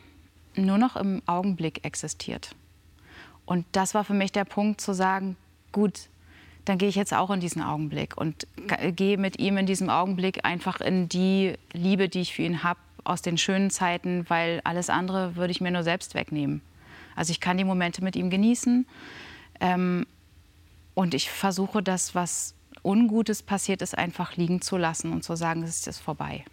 [0.54, 2.54] nur noch im Augenblick existiert.
[3.46, 5.36] Und das war für mich der Punkt zu sagen,
[5.72, 6.08] gut,
[6.66, 8.46] dann gehe ich jetzt auch in diesen Augenblick und
[8.94, 12.80] gehe mit ihm in diesem Augenblick einfach in die Liebe, die ich für ihn habe,
[13.04, 16.60] aus den schönen Zeiten, weil alles andere würde ich mir nur selbst wegnehmen.
[17.18, 18.86] Also ich kann die Momente mit ihm genießen
[19.60, 20.06] ähm,
[20.94, 22.54] und ich versuche das, was
[22.84, 26.44] Ungutes passiert ist, einfach liegen zu lassen und zu sagen, es ist jetzt vorbei.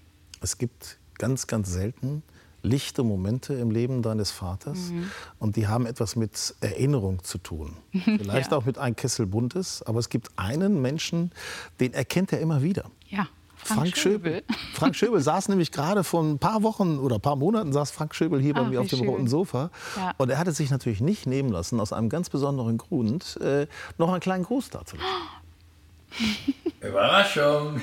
[0.42, 2.24] Es gibt ganz, ganz selten
[2.64, 5.12] lichte Momente im Leben deines Vaters mhm.
[5.38, 7.78] und die haben etwas mit Erinnerung zu tun.
[7.92, 8.58] Vielleicht ja.
[8.58, 11.32] auch mit ein Kessel Buntes, aber es gibt einen Menschen,
[11.80, 12.90] den erkennt er immer wieder.
[13.08, 13.28] Ja.
[13.66, 14.34] Frank, Frank Schöbel.
[14.34, 14.44] Schöbel.
[14.74, 18.14] Frank Schöbel saß nämlich gerade vor ein paar Wochen oder ein paar Monaten saß Frank
[18.14, 19.10] Schöbel hier bei Ach, mir auf dem schön.
[19.10, 19.72] roten Sofa.
[19.96, 20.14] Ja.
[20.18, 24.12] Und er hatte sich natürlich nicht nehmen lassen, aus einem ganz besonderen Grund, äh, noch
[24.12, 24.98] einen kleinen Gruß dazu.
[26.82, 27.82] Überraschung!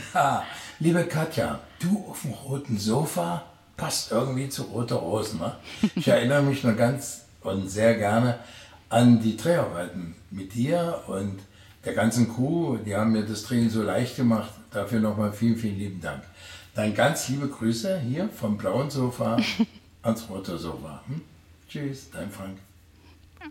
[0.78, 3.42] Liebe Katja, du auf dem roten Sofa
[3.76, 5.40] passt irgendwie zu Rote Rosen.
[5.40, 5.56] Ne?
[5.96, 8.38] Ich erinnere mich noch ganz und sehr gerne
[8.88, 11.40] an die Dreharbeiten mit dir und
[11.84, 12.76] der ganzen Crew.
[12.76, 14.52] Die haben mir das Drehen so leicht gemacht.
[14.72, 16.22] Dafür nochmal vielen, vielen lieben Dank.
[16.74, 19.36] Dann ganz liebe Grüße hier vom blauen Sofa
[20.02, 21.02] ans rote Sofa.
[21.06, 21.20] Hm?
[21.68, 22.58] Tschüss, dein Frank.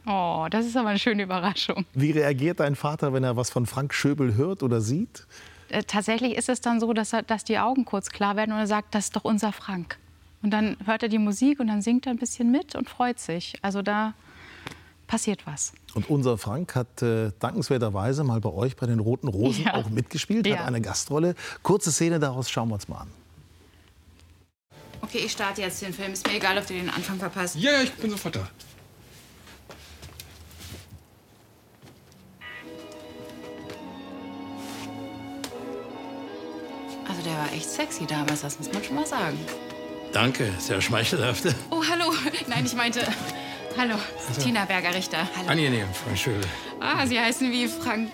[0.06, 1.86] Oh, das ist aber eine schöne Überraschung.
[1.94, 5.28] Wie reagiert dein Vater, wenn er was von Frank Schöbel hört oder sieht?
[5.70, 8.60] Äh, tatsächlich ist es dann so, dass, er, dass die Augen kurz klar werden und
[8.60, 9.98] er sagt, das ist doch unser Frank.
[10.42, 13.20] Und dann hört er die Musik und dann singt er ein bisschen mit und freut
[13.20, 13.56] sich.
[13.62, 14.14] Also da
[15.12, 15.74] passiert was.
[15.94, 19.74] Und unser Frank hat äh, dankenswerterweise mal bei euch bei den Roten Rosen ja.
[19.74, 20.60] auch mitgespielt, ja.
[20.60, 21.36] hat eine Gastrolle.
[21.64, 23.12] Kurze Szene daraus schauen wir uns mal an.
[25.02, 26.14] Okay, ich starte jetzt den Film.
[26.14, 27.58] Ist mir egal, ob du den Anfang verpasst.
[27.58, 28.48] Ja, ja, ich bin sofort da.
[37.10, 39.38] Also der war echt sexy damals, das muss man schon mal sagen.
[40.14, 41.54] Danke, sehr schmeichelhaft.
[41.70, 42.14] Oh, hallo.
[42.48, 43.02] Nein, ich meinte...
[43.78, 43.96] Hallo,
[44.28, 44.42] also.
[44.42, 45.28] Tina Berger-Richter.
[45.48, 46.42] Angenehm, Frau Schöle.
[46.80, 48.12] Ah, Sie heißen wie Frank...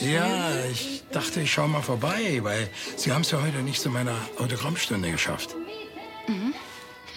[0.00, 3.90] Ja, ich dachte, ich schaue mal vorbei, weil Sie haben es ja heute nicht zu
[3.90, 5.56] meiner Autogrammstunde geschafft.
[6.28, 6.52] Mhm.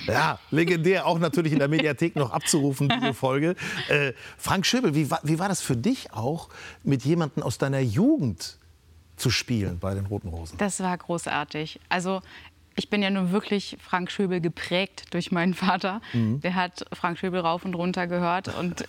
[0.08, 3.56] Ja, legendär, auch natürlich in der Mediathek noch abzurufen, diese Folge.
[3.90, 6.50] Äh, Frank Schöbel, wie, wie war das für dich auch,
[6.84, 8.58] mit jemandem aus deiner Jugend
[9.18, 10.58] zu spielen bei den Roten Rosen?
[10.58, 11.80] Das war großartig.
[11.90, 12.22] Also
[12.76, 16.02] ich bin ja nun wirklich Frank Schöbel geprägt durch meinen Vater.
[16.14, 16.42] Mhm.
[16.42, 18.86] Der hat Frank Schöbel rauf und runter gehört und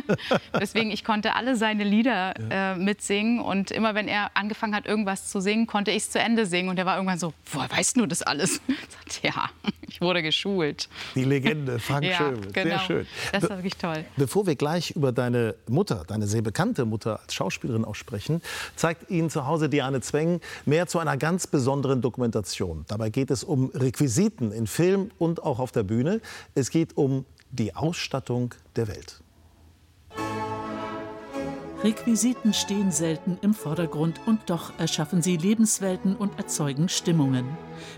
[0.60, 2.72] deswegen ich konnte alle seine Lieder ja.
[2.72, 6.18] äh, mitsingen und immer wenn er angefangen hat irgendwas zu singen, konnte ich es zu
[6.18, 8.60] Ende singen und er war irgendwann so, woher weißt du das alles?
[9.12, 10.88] Ich sagte, ja, ich wurde geschult.
[11.14, 12.68] Die Legende Frank ja, Schöbel, genau.
[12.68, 13.06] sehr schön.
[13.32, 14.04] Das war wirklich toll.
[14.16, 18.42] Bevor wir gleich über deine Mutter, deine sehr bekannte Mutter als Schauspielerin auch sprechen,
[18.76, 22.84] zeigt Ihnen zu Hause Diane Zweng mehr zu einer ganz besonderen Dokumentation.
[22.88, 26.20] Dabei geht geht es um Requisiten in Film und auch auf der Bühne.
[26.56, 29.22] Es geht um die Ausstattung der Welt.
[31.84, 37.46] Requisiten stehen selten im Vordergrund und doch erschaffen sie Lebenswelten und erzeugen Stimmungen.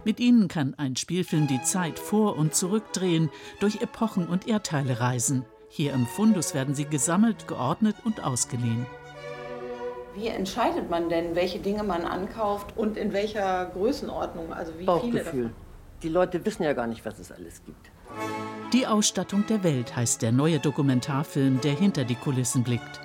[0.05, 5.47] Mit ihnen kann ein Spielfilm die Zeit vor und zurückdrehen, durch Epochen und Erdteile reisen.
[5.71, 8.85] Hier im Fundus werden sie gesammelt, geordnet und ausgeliehen.
[10.15, 14.53] Wie entscheidet man denn, welche Dinge man ankauft und in welcher Größenordnung?
[14.53, 15.25] Also wie Bauchgefühl.
[15.31, 15.51] viele?
[16.03, 17.91] Die Leute wissen ja gar nicht, was es alles gibt.
[18.73, 23.01] Die Ausstattung der Welt heißt der neue Dokumentarfilm, der hinter die Kulissen blickt.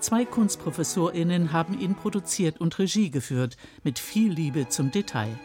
[0.00, 5.38] Zwei KunstprofessorInnen haben ihn produziert und Regie geführt, mit viel Liebe zum Detail.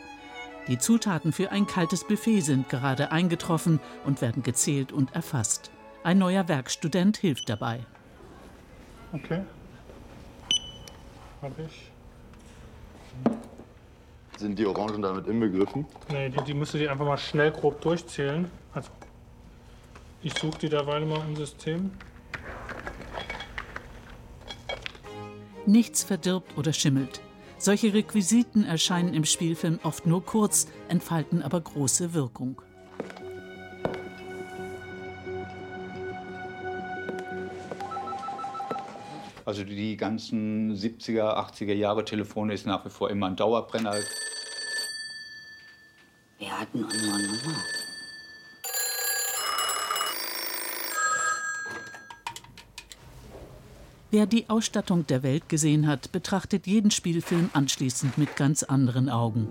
[0.67, 5.71] Die Zutaten für ein kaltes Buffet sind gerade eingetroffen und werden gezählt und erfasst.
[6.03, 7.79] Ein neuer Werkstudent hilft dabei.
[9.13, 9.41] Okay
[11.57, 11.91] ich.
[14.37, 15.85] Sind die Orangen damit inbegriffen?
[16.09, 18.51] Nee, die, die müsst ihr einfach mal schnell grob durchzählen.
[18.73, 18.89] Also,
[20.21, 21.91] ich suche die derweil mal im System.
[25.65, 27.21] Nichts verdirbt oder schimmelt.
[27.57, 32.61] Solche Requisiten erscheinen im Spielfilm oft nur kurz, entfalten aber große Wirkung.
[39.55, 43.95] Also die ganzen 70er, 80er Jahre Telefone ist nach wie vor immer ein Dauerbrenner.
[46.37, 47.55] Wir hatten unsere Nummer.
[54.11, 59.47] Wer die Ausstattung der Welt gesehen hat, betrachtet jeden Spielfilm anschließend mit ganz anderen Augen.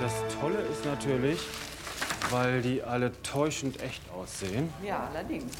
[0.00, 1.38] Das Tolle ist natürlich,
[2.30, 4.72] weil die alle täuschend echt aussehen.
[4.84, 5.52] Ja, allerdings.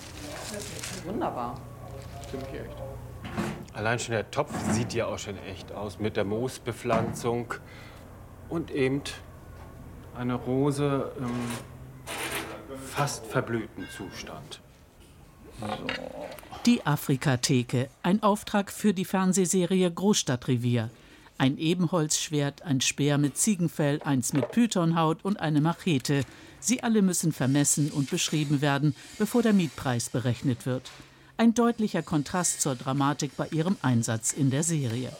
[1.04, 1.60] Wunderbar.
[2.30, 2.76] Ziemlich echt.
[3.74, 7.54] Allein schon der Topf sieht ja auch schon echt aus mit der Moosbepflanzung
[8.48, 9.02] und eben
[10.16, 11.30] eine Rose im
[12.84, 14.60] fast verblühten Zustand.
[16.66, 20.90] Die Afrikatheke, ein Auftrag für die Fernsehserie Großstadtrevier.
[21.38, 26.22] Ein Ebenholzschwert, ein Speer mit Ziegenfell, eins mit Pythonhaut und eine Machete.
[26.60, 30.90] Sie alle müssen vermessen und beschrieben werden, bevor der Mietpreis berechnet wird.
[31.36, 35.10] Ein deutlicher Kontrast zur Dramatik bei ihrem Einsatz in der Serie.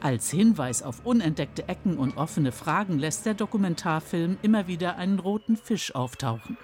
[0.00, 5.56] Als Hinweis auf unentdeckte Ecken und offene Fragen lässt der Dokumentarfilm immer wieder einen roten
[5.56, 6.56] Fisch auftauchen.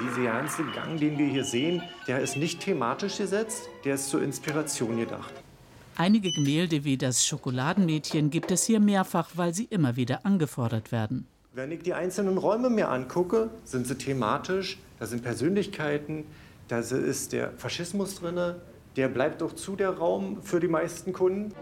[0.00, 4.22] Dieser ganze Gang, den wir hier sehen, der ist nicht thematisch gesetzt, der ist zur
[4.22, 5.34] Inspiration gedacht.
[5.96, 11.26] Einige Gemälde wie das Schokoladenmädchen gibt es hier mehrfach, weil sie immer wieder angefordert werden.
[11.52, 16.24] Wenn ich die einzelnen Räume mir angucke, sind sie thematisch, da sind Persönlichkeiten,
[16.68, 18.54] da ist der Faschismus drin,
[18.96, 21.52] der bleibt doch zu der Raum für die meisten Kunden.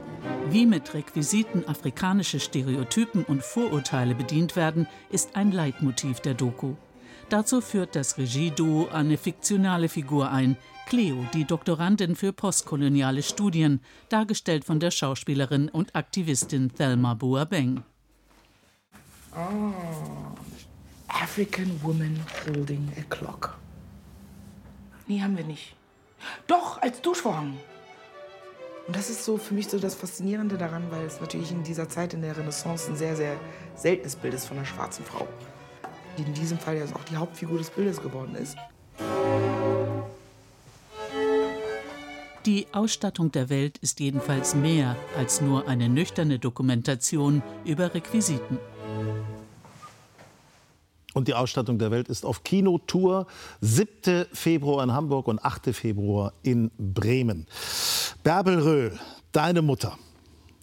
[0.50, 6.74] Wie mit Requisiten afrikanische Stereotypen und Vorurteile bedient werden, ist ein Leitmotiv der Doku.
[7.28, 10.56] Dazu führt das Regieduo eine fiktionale Figur ein,
[10.90, 17.84] Cleo, die Doktorandin für postkoloniale Studien, dargestellt von der Schauspielerin und Aktivistin Thelma Boabeng.
[19.32, 19.72] Oh,
[21.06, 23.56] African woman holding a clock.
[25.06, 25.76] Nee, haben wir nicht.
[26.48, 27.56] Doch, als Duschvorhang.
[28.88, 31.88] Und das ist so für mich so das Faszinierende daran, weil es natürlich in dieser
[31.88, 33.36] Zeit in der Renaissance ein sehr, sehr
[33.76, 35.28] seltenes Bild ist von einer schwarzen Frau.
[36.18, 38.56] Die in diesem Fall ja auch die Hauptfigur des Bildes geworden ist.
[42.50, 48.58] Die Ausstattung der Welt ist jedenfalls mehr als nur eine nüchterne Dokumentation über Requisiten.
[51.14, 53.28] Und die Ausstattung der Welt ist auf Kinotour.
[53.60, 54.26] 7.
[54.32, 55.72] Februar in Hamburg und 8.
[55.72, 57.46] Februar in Bremen.
[58.24, 58.98] Bärbel Röhl,
[59.30, 59.96] deine Mutter,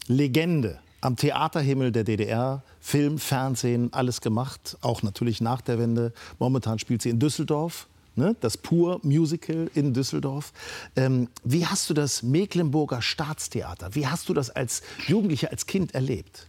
[0.07, 6.11] Legende am Theaterhimmel der DDR, Film, Fernsehen, alles gemacht, auch natürlich nach der Wende.
[6.37, 8.35] Momentan spielt sie in Düsseldorf, ne?
[8.39, 10.53] das Pur Musical in Düsseldorf.
[10.95, 15.93] Ähm, wie hast du das Mecklenburger Staatstheater, wie hast du das als Jugendliche, als Kind
[15.93, 16.47] erlebt?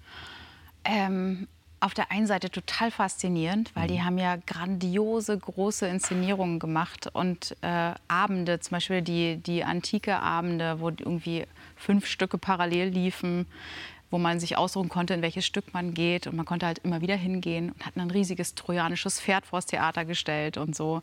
[0.85, 1.47] Ähm,
[1.81, 7.57] auf der einen Seite total faszinierend, weil die haben ja grandiose, große Inszenierungen gemacht und
[7.61, 11.45] äh, Abende, zum Beispiel die, die antike Abende, wo irgendwie
[11.77, 13.47] fünf Stücke parallel liefen,
[14.11, 16.27] wo man sich aussuchen konnte, in welches Stück man geht.
[16.27, 20.05] Und man konnte halt immer wieder hingehen und hat ein riesiges trojanisches Pferd vors Theater
[20.05, 21.03] gestellt und so.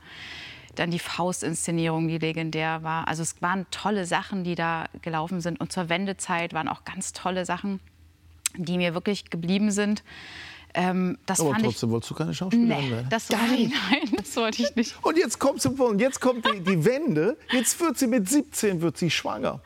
[0.75, 3.07] Dann die Faustinszenierung, die legendär war.
[3.07, 5.59] Also es waren tolle Sachen, die da gelaufen sind.
[5.59, 7.79] Und zur Wendezeit waren auch ganz tolle Sachen,
[8.57, 10.03] die mir wirklich geblieben sind.
[10.73, 13.07] Ähm, das Aber trotzdem ich, wolltest du keine Schauspielerin nee, werden.
[13.09, 14.95] das wollte ich, nein, das wollte ich nicht.
[15.05, 17.37] Und jetzt kommt zum Punkt, jetzt kommt die, die Wende.
[17.51, 19.61] Jetzt wird sie mit 17 wird sie schwanger.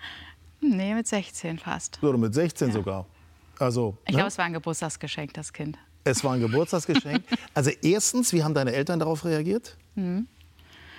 [0.62, 2.02] Nee, mit 16 fast.
[2.04, 3.06] Oder mit 16 sogar.
[3.58, 4.18] Also, Ich ne?
[4.18, 5.78] glaube, es war ein Geburtstagsgeschenk, das Kind.
[6.04, 7.24] es war ein Geburtstagsgeschenk.
[7.56, 9.78] Also erstens, wie haben deine Eltern darauf reagiert?
[9.96, 10.28] Mhm.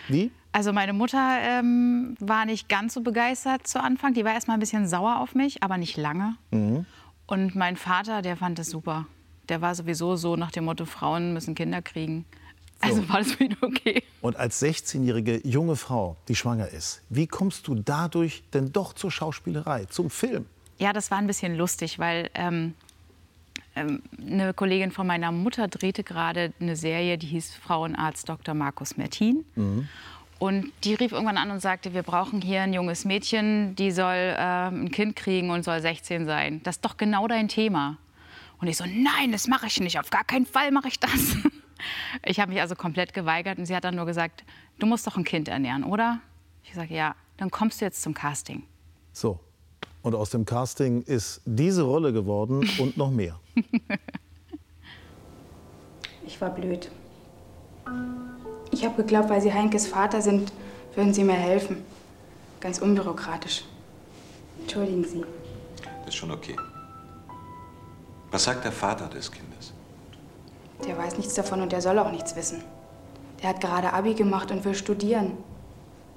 [0.08, 0.30] Wie?
[0.52, 4.14] Also meine Mutter ähm, war nicht ganz so begeistert zu Anfang.
[4.14, 6.36] Die war erst mal ein bisschen sauer auf mich, aber nicht lange.
[6.50, 6.86] Mhm.
[7.26, 9.06] Und mein Vater, der fand es super.
[9.48, 12.24] Der war sowieso so nach dem Motto, Frauen müssen Kinder kriegen.
[12.80, 14.02] Also war das für ihn okay.
[14.22, 19.10] Und als 16-jährige junge Frau, die schwanger ist, wie kommst du dadurch denn doch zur
[19.10, 20.46] Schauspielerei, zum Film?
[20.78, 22.74] Ja, das war ein bisschen lustig, weil ähm,
[23.74, 28.54] eine Kollegin von meiner Mutter drehte gerade eine Serie, die hieß Frauenarzt Dr.
[28.54, 29.44] Markus Mertin.
[30.40, 34.34] Und die rief irgendwann an und sagte, wir brauchen hier ein junges Mädchen, die soll
[34.38, 36.62] ähm, ein Kind kriegen und soll 16 sein.
[36.62, 37.98] Das ist doch genau dein Thema.
[38.58, 41.36] Und ich so, nein, das mache ich nicht, auf gar keinen Fall mache ich das.
[42.26, 44.44] Ich habe mich also komplett geweigert und sie hat dann nur gesagt,
[44.80, 46.20] du musst doch ein Kind ernähren, oder?
[46.62, 48.64] Ich sage, ja, dann kommst du jetzt zum Casting.
[49.14, 49.40] So.
[50.02, 53.40] Und aus dem Casting ist diese Rolle geworden und noch mehr.
[56.26, 56.90] Ich war blöd.
[58.70, 60.52] Ich habe geglaubt, weil Sie Heinkes Vater sind,
[60.94, 61.84] würden Sie mir helfen.
[62.60, 63.64] Ganz unbürokratisch.
[64.60, 65.24] Entschuldigen Sie.
[65.82, 66.56] Das ist schon okay.
[68.30, 69.72] Was sagt der Vater des Kindes?
[70.86, 72.62] Der weiß nichts davon und der soll auch nichts wissen.
[73.42, 75.36] Der hat gerade Abi gemacht und will studieren.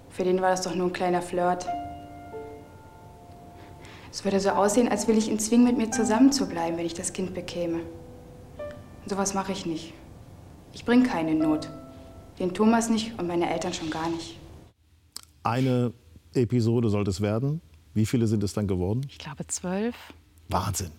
[0.09, 1.65] Für den war das doch nur ein kleiner Flirt.
[4.13, 7.13] Es würde so aussehen, als will ich ihn zwingen, mit mir zusammenzubleiben, wenn ich das
[7.13, 7.77] Kind bekäme.
[7.79, 9.91] Und sowas mache ich nicht.
[10.71, 11.67] Ich bringe keine Not.
[12.37, 14.37] Den Thomas nicht und meine Eltern schon gar nicht.
[15.41, 15.93] Eine
[16.35, 17.59] Episode sollte es werden.
[17.95, 19.01] Wie viele sind es dann geworden?
[19.09, 19.95] Ich glaube zwölf.
[20.47, 20.91] Wahnsinn.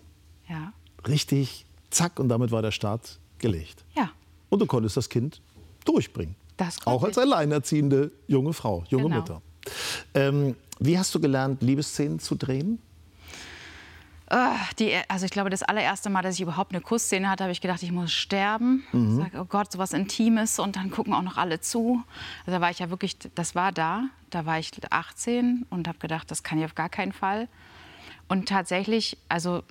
[0.49, 0.73] Ja.
[1.07, 3.85] Richtig, zack, und damit war der Start gelegt.
[3.95, 4.11] Ja.
[4.49, 5.41] Und du konntest das Kind
[5.85, 6.35] durchbringen.
[6.57, 9.17] Das Auch als alleinerziehende junge Frau, junge Genau.
[9.17, 9.43] Mutter.
[10.15, 12.81] Ähm, wie hast du gelernt, Liebesszenen zu drehen?
[14.29, 17.53] Ah, die, also ich glaube, das allererste Mal, dass ich überhaupt eine Kussszene hatte, habe
[17.53, 18.85] ich gedacht, ich muss sterben.
[18.93, 19.17] Mhm.
[19.17, 22.03] Sag, oh Gott, sowas Intimes und dann gucken auch noch alle zu.
[22.41, 24.05] Also da war ich ja wirklich, das war da.
[24.31, 27.49] Da war ich 18 und habe gedacht, das kann ich auf gar keinen Fall.
[28.27, 29.63] Und tatsächlich, also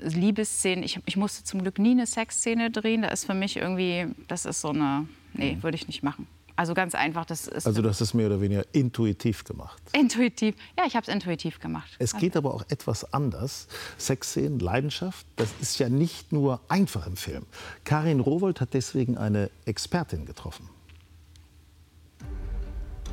[0.00, 3.02] Liebesszenen, ich, ich musste zum Glück nie eine Sexszene drehen.
[3.02, 6.26] Da ist für mich irgendwie, das ist so eine, nee, würde ich nicht machen.
[6.60, 9.80] Also ganz einfach, das ist Also du hast es mehr oder weniger intuitiv gemacht.
[9.94, 10.56] intuitiv.
[10.76, 11.96] Ja, ich habe es intuitiv gemacht.
[11.98, 13.66] Es geht aber auch etwas anders.
[13.96, 17.46] Sexszenen, Leidenschaft, das ist ja nicht nur einfach im Film.
[17.84, 20.68] Karin Rowold hat deswegen eine Expertin getroffen.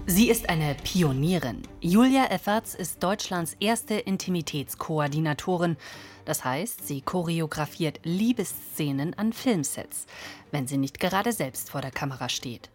[0.07, 1.61] Sie ist eine Pionierin.
[1.79, 5.77] Julia Efferts ist Deutschlands erste Intimitätskoordinatorin.
[6.25, 10.05] Das heißt, sie choreografiert Liebesszenen an Filmsets,
[10.51, 12.69] wenn sie nicht gerade selbst vor der Kamera steht.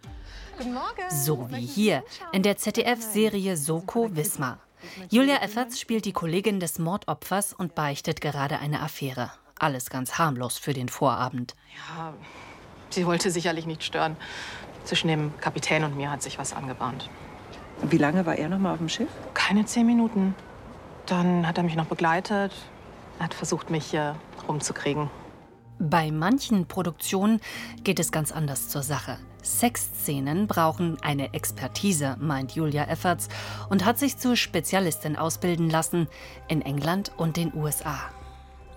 [0.62, 1.10] Guten Morgen.
[1.10, 4.60] So wie hier in der ZDF-Serie Soko Wismar.
[5.10, 9.32] Julia Efferts spielt die Kollegin des Mordopfers und beichtet gerade eine Affäre.
[9.58, 11.56] Alles ganz harmlos für den Vorabend.
[11.74, 12.14] Ja,
[12.90, 14.16] sie wollte sicherlich nicht stören.
[14.84, 17.10] Zwischen dem Kapitän und mir hat sich was angebahnt.
[17.82, 19.10] Wie lange war er noch mal auf dem Schiff?
[19.34, 20.36] Keine zehn Minuten.
[21.06, 22.52] Dann hat er mich noch begleitet.
[23.18, 24.14] Er hat versucht, mich hier
[24.46, 25.10] rumzukriegen.
[25.84, 27.40] Bei manchen Produktionen
[27.82, 29.18] geht es ganz anders zur Sache.
[29.42, 33.28] Sexszenen brauchen eine Expertise, meint Julia Efferts
[33.68, 36.06] und hat sich zur Spezialistin ausbilden lassen
[36.46, 37.98] in England und den USA.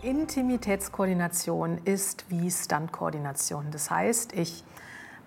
[0.02, 3.68] Intimitätskoordination ist wie Stuntkoordination.
[3.70, 4.64] Das heißt, ich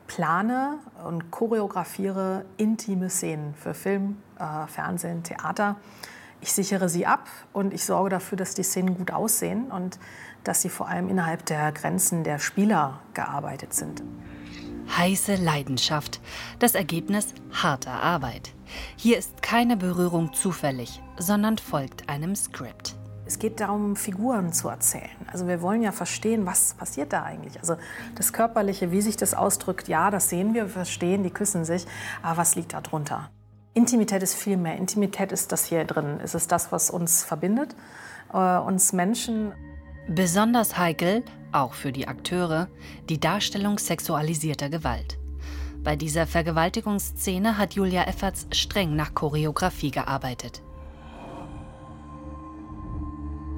[0.09, 5.77] plane und choreografiere intime Szenen für Film, äh, Fernsehen, Theater.
[6.41, 9.99] Ich sichere sie ab und ich sorge dafür, dass die Szenen gut aussehen und
[10.45, 14.03] dass sie vor allem innerhalb der Grenzen der Spieler gearbeitet sind.
[14.97, 16.21] Heiße Leidenschaft.
[16.59, 18.55] Das Ergebnis harter Arbeit.
[18.97, 22.97] Hier ist keine Berührung zufällig, sondern folgt einem Skript.
[23.27, 25.11] Es geht darum, Figuren zu erzählen.
[25.31, 27.59] Also wir wollen ja verstehen, was passiert da eigentlich.
[27.61, 27.77] Also
[28.15, 31.87] das Körperliche, wie sich das ausdrückt, ja, das sehen wir, wir verstehen, die küssen sich,
[32.23, 33.29] aber was liegt da drunter?
[33.75, 34.77] Intimität ist viel mehr.
[34.77, 36.21] Intimität ist das hier drin.
[36.23, 37.77] Es ist das, was uns verbindet,
[38.33, 39.53] äh, uns Menschen.
[40.09, 42.69] Besonders heikel, auch für die Akteure,
[43.09, 45.19] die Darstellung sexualisierter Gewalt.
[45.85, 50.63] Bei dieser Vergewaltigungsszene hat Julia Efferts streng nach Choreografie gearbeitet.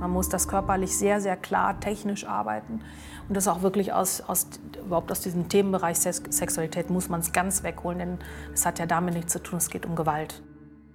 [0.01, 2.81] Man muss das körperlich sehr, sehr klar technisch arbeiten.
[3.29, 4.49] Und das auch wirklich aus, aus,
[4.85, 8.19] überhaupt aus diesem Themenbereich Sex Sexualität muss man es ganz wegholen, denn
[8.53, 10.43] es hat ja damit nichts zu tun, es geht um Gewalt.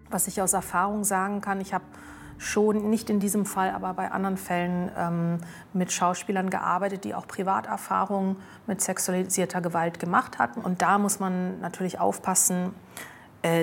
[0.09, 1.85] Was ich aus Erfahrung sagen kann, ich habe
[2.37, 5.37] schon, nicht in diesem Fall, aber bei anderen Fällen ähm,
[5.73, 8.37] mit Schauspielern gearbeitet, die auch Privaterfahrungen
[8.67, 10.61] mit sexualisierter Gewalt gemacht hatten.
[10.61, 12.73] Und da muss man natürlich aufpassen,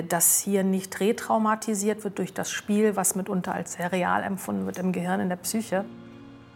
[0.07, 4.77] dass hier nicht retraumatisiert wird durch das Spiel, was mitunter als sehr real empfunden wird
[4.77, 5.83] im Gehirn, in der Psyche.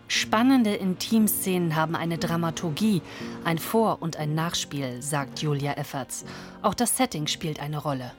[0.07, 3.01] Spannende Intimszenen haben eine Dramaturgie,
[3.43, 6.23] ein Vor- und ein Nachspiel, sagt Julia Efferts.
[6.61, 8.11] Auch das Setting spielt eine Rolle.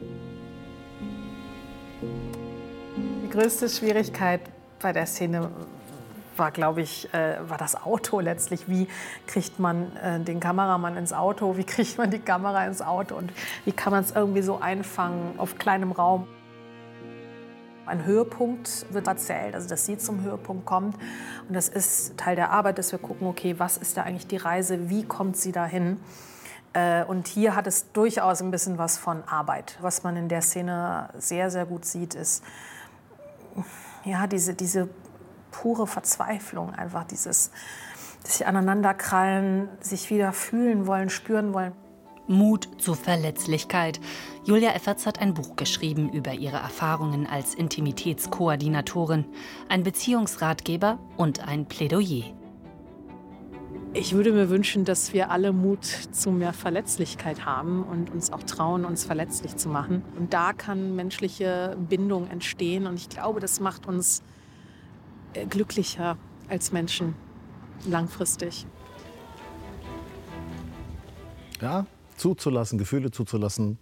[3.23, 4.43] Die größte Schwierigkeit
[4.81, 5.51] bei der Szene
[6.39, 8.68] war, glaube ich, äh, war das Auto letztlich.
[8.68, 8.89] Wie
[9.26, 11.57] kriegt man äh, den Kameramann ins Auto?
[11.57, 13.16] Wie kriegt man die Kamera ins Auto?
[13.16, 13.32] Und
[13.64, 16.26] wie kann man es irgendwie so einfangen auf kleinem Raum?
[17.86, 20.95] Ein Höhepunkt wird erzählt, also dass sie zum Höhepunkt kommt.
[21.49, 24.36] Und das ist Teil der Arbeit, dass wir gucken, okay, was ist da eigentlich die
[24.36, 24.91] Reise?
[24.91, 25.99] Wie kommt sie dahin?
[26.74, 29.78] Äh, Und hier hat es durchaus ein bisschen was von Arbeit.
[29.80, 32.45] Was man in der Szene sehr, sehr gut sieht, ist
[34.05, 34.89] ja, diese, diese
[35.51, 37.51] pure Verzweiflung, einfach dieses
[38.24, 41.72] sich aneinanderkrallen, sich wieder fühlen wollen, spüren wollen.
[42.26, 44.01] Mut zur Verletzlichkeit.
[44.44, 49.24] Julia Efferts hat ein Buch geschrieben über ihre Erfahrungen als Intimitätskoordinatorin,
[49.68, 52.24] ein Beziehungsratgeber und ein Plädoyer.
[53.94, 58.42] Ich würde mir wünschen, dass wir alle Mut zu mehr Verletzlichkeit haben und uns auch
[58.42, 60.05] trauen, uns verletzlich zu machen.
[60.18, 62.86] Und da kann menschliche Bindung entstehen.
[62.86, 64.22] Und ich glaube, das macht uns
[65.47, 66.16] glücklicher
[66.49, 67.14] als Menschen
[67.86, 68.66] langfristig.
[71.61, 71.86] Ja,
[72.18, 73.78] zuzulassen, Gefühle zuzulassen,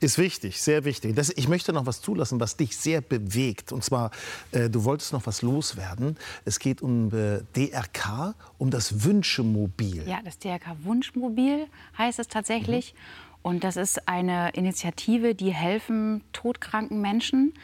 [0.00, 1.14] ist wichtig, sehr wichtig.
[1.16, 3.72] Das, ich möchte noch was zulassen, was dich sehr bewegt.
[3.72, 4.10] Und zwar,
[4.52, 6.16] äh, du wolltest noch was loswerden.
[6.44, 10.06] Es geht um äh, DRK, um das Wünschemobil.
[10.08, 11.66] Ja, das DRK Wunschmobil
[11.98, 12.94] heißt es tatsächlich.
[12.94, 13.30] Mhm.
[13.42, 17.54] Und das ist eine Initiative, die helfen todkranken Menschen,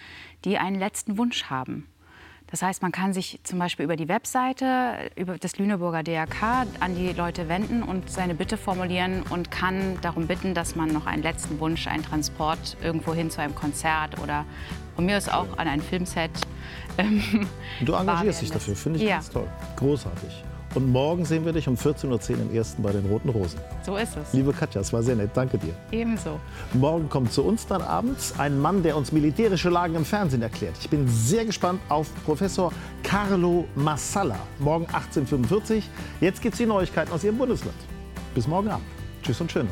[0.45, 1.87] die einen letzten Wunsch haben.
[2.49, 6.95] Das heißt, man kann sich zum Beispiel über die Webseite über des Lüneburger DRK an
[6.95, 11.23] die Leute wenden und seine Bitte formulieren und kann darum bitten, dass man noch einen
[11.23, 14.45] letzten Wunsch, einen Transport irgendwo hin zu einem Konzert oder
[14.95, 16.31] von mir aus auch an ein Filmset.
[16.99, 17.47] Ähm,
[17.81, 19.17] du engagierst dich dafür, finde ich ja.
[19.17, 19.49] ganz toll.
[19.77, 20.45] Großartig.
[20.75, 23.59] Und morgen sehen wir dich um 14.10 Uhr im ersten bei den Roten Rosen.
[23.85, 24.33] So ist es.
[24.33, 25.31] Liebe Katja, es war sehr nett.
[25.35, 25.75] Danke dir.
[25.91, 26.39] Ebenso.
[26.75, 30.75] Morgen kommt zu uns dann abends ein Mann, der uns militärische Lagen im Fernsehen erklärt.
[30.81, 34.39] Ich bin sehr gespannt auf Professor Carlo Massala.
[34.59, 35.83] Morgen 18.45 Uhr.
[36.21, 37.77] Jetzt gibt es die Neuigkeiten aus Ihrem Bundesland.
[38.35, 38.85] Bis morgen Abend.
[39.23, 39.69] Tschüss und schön.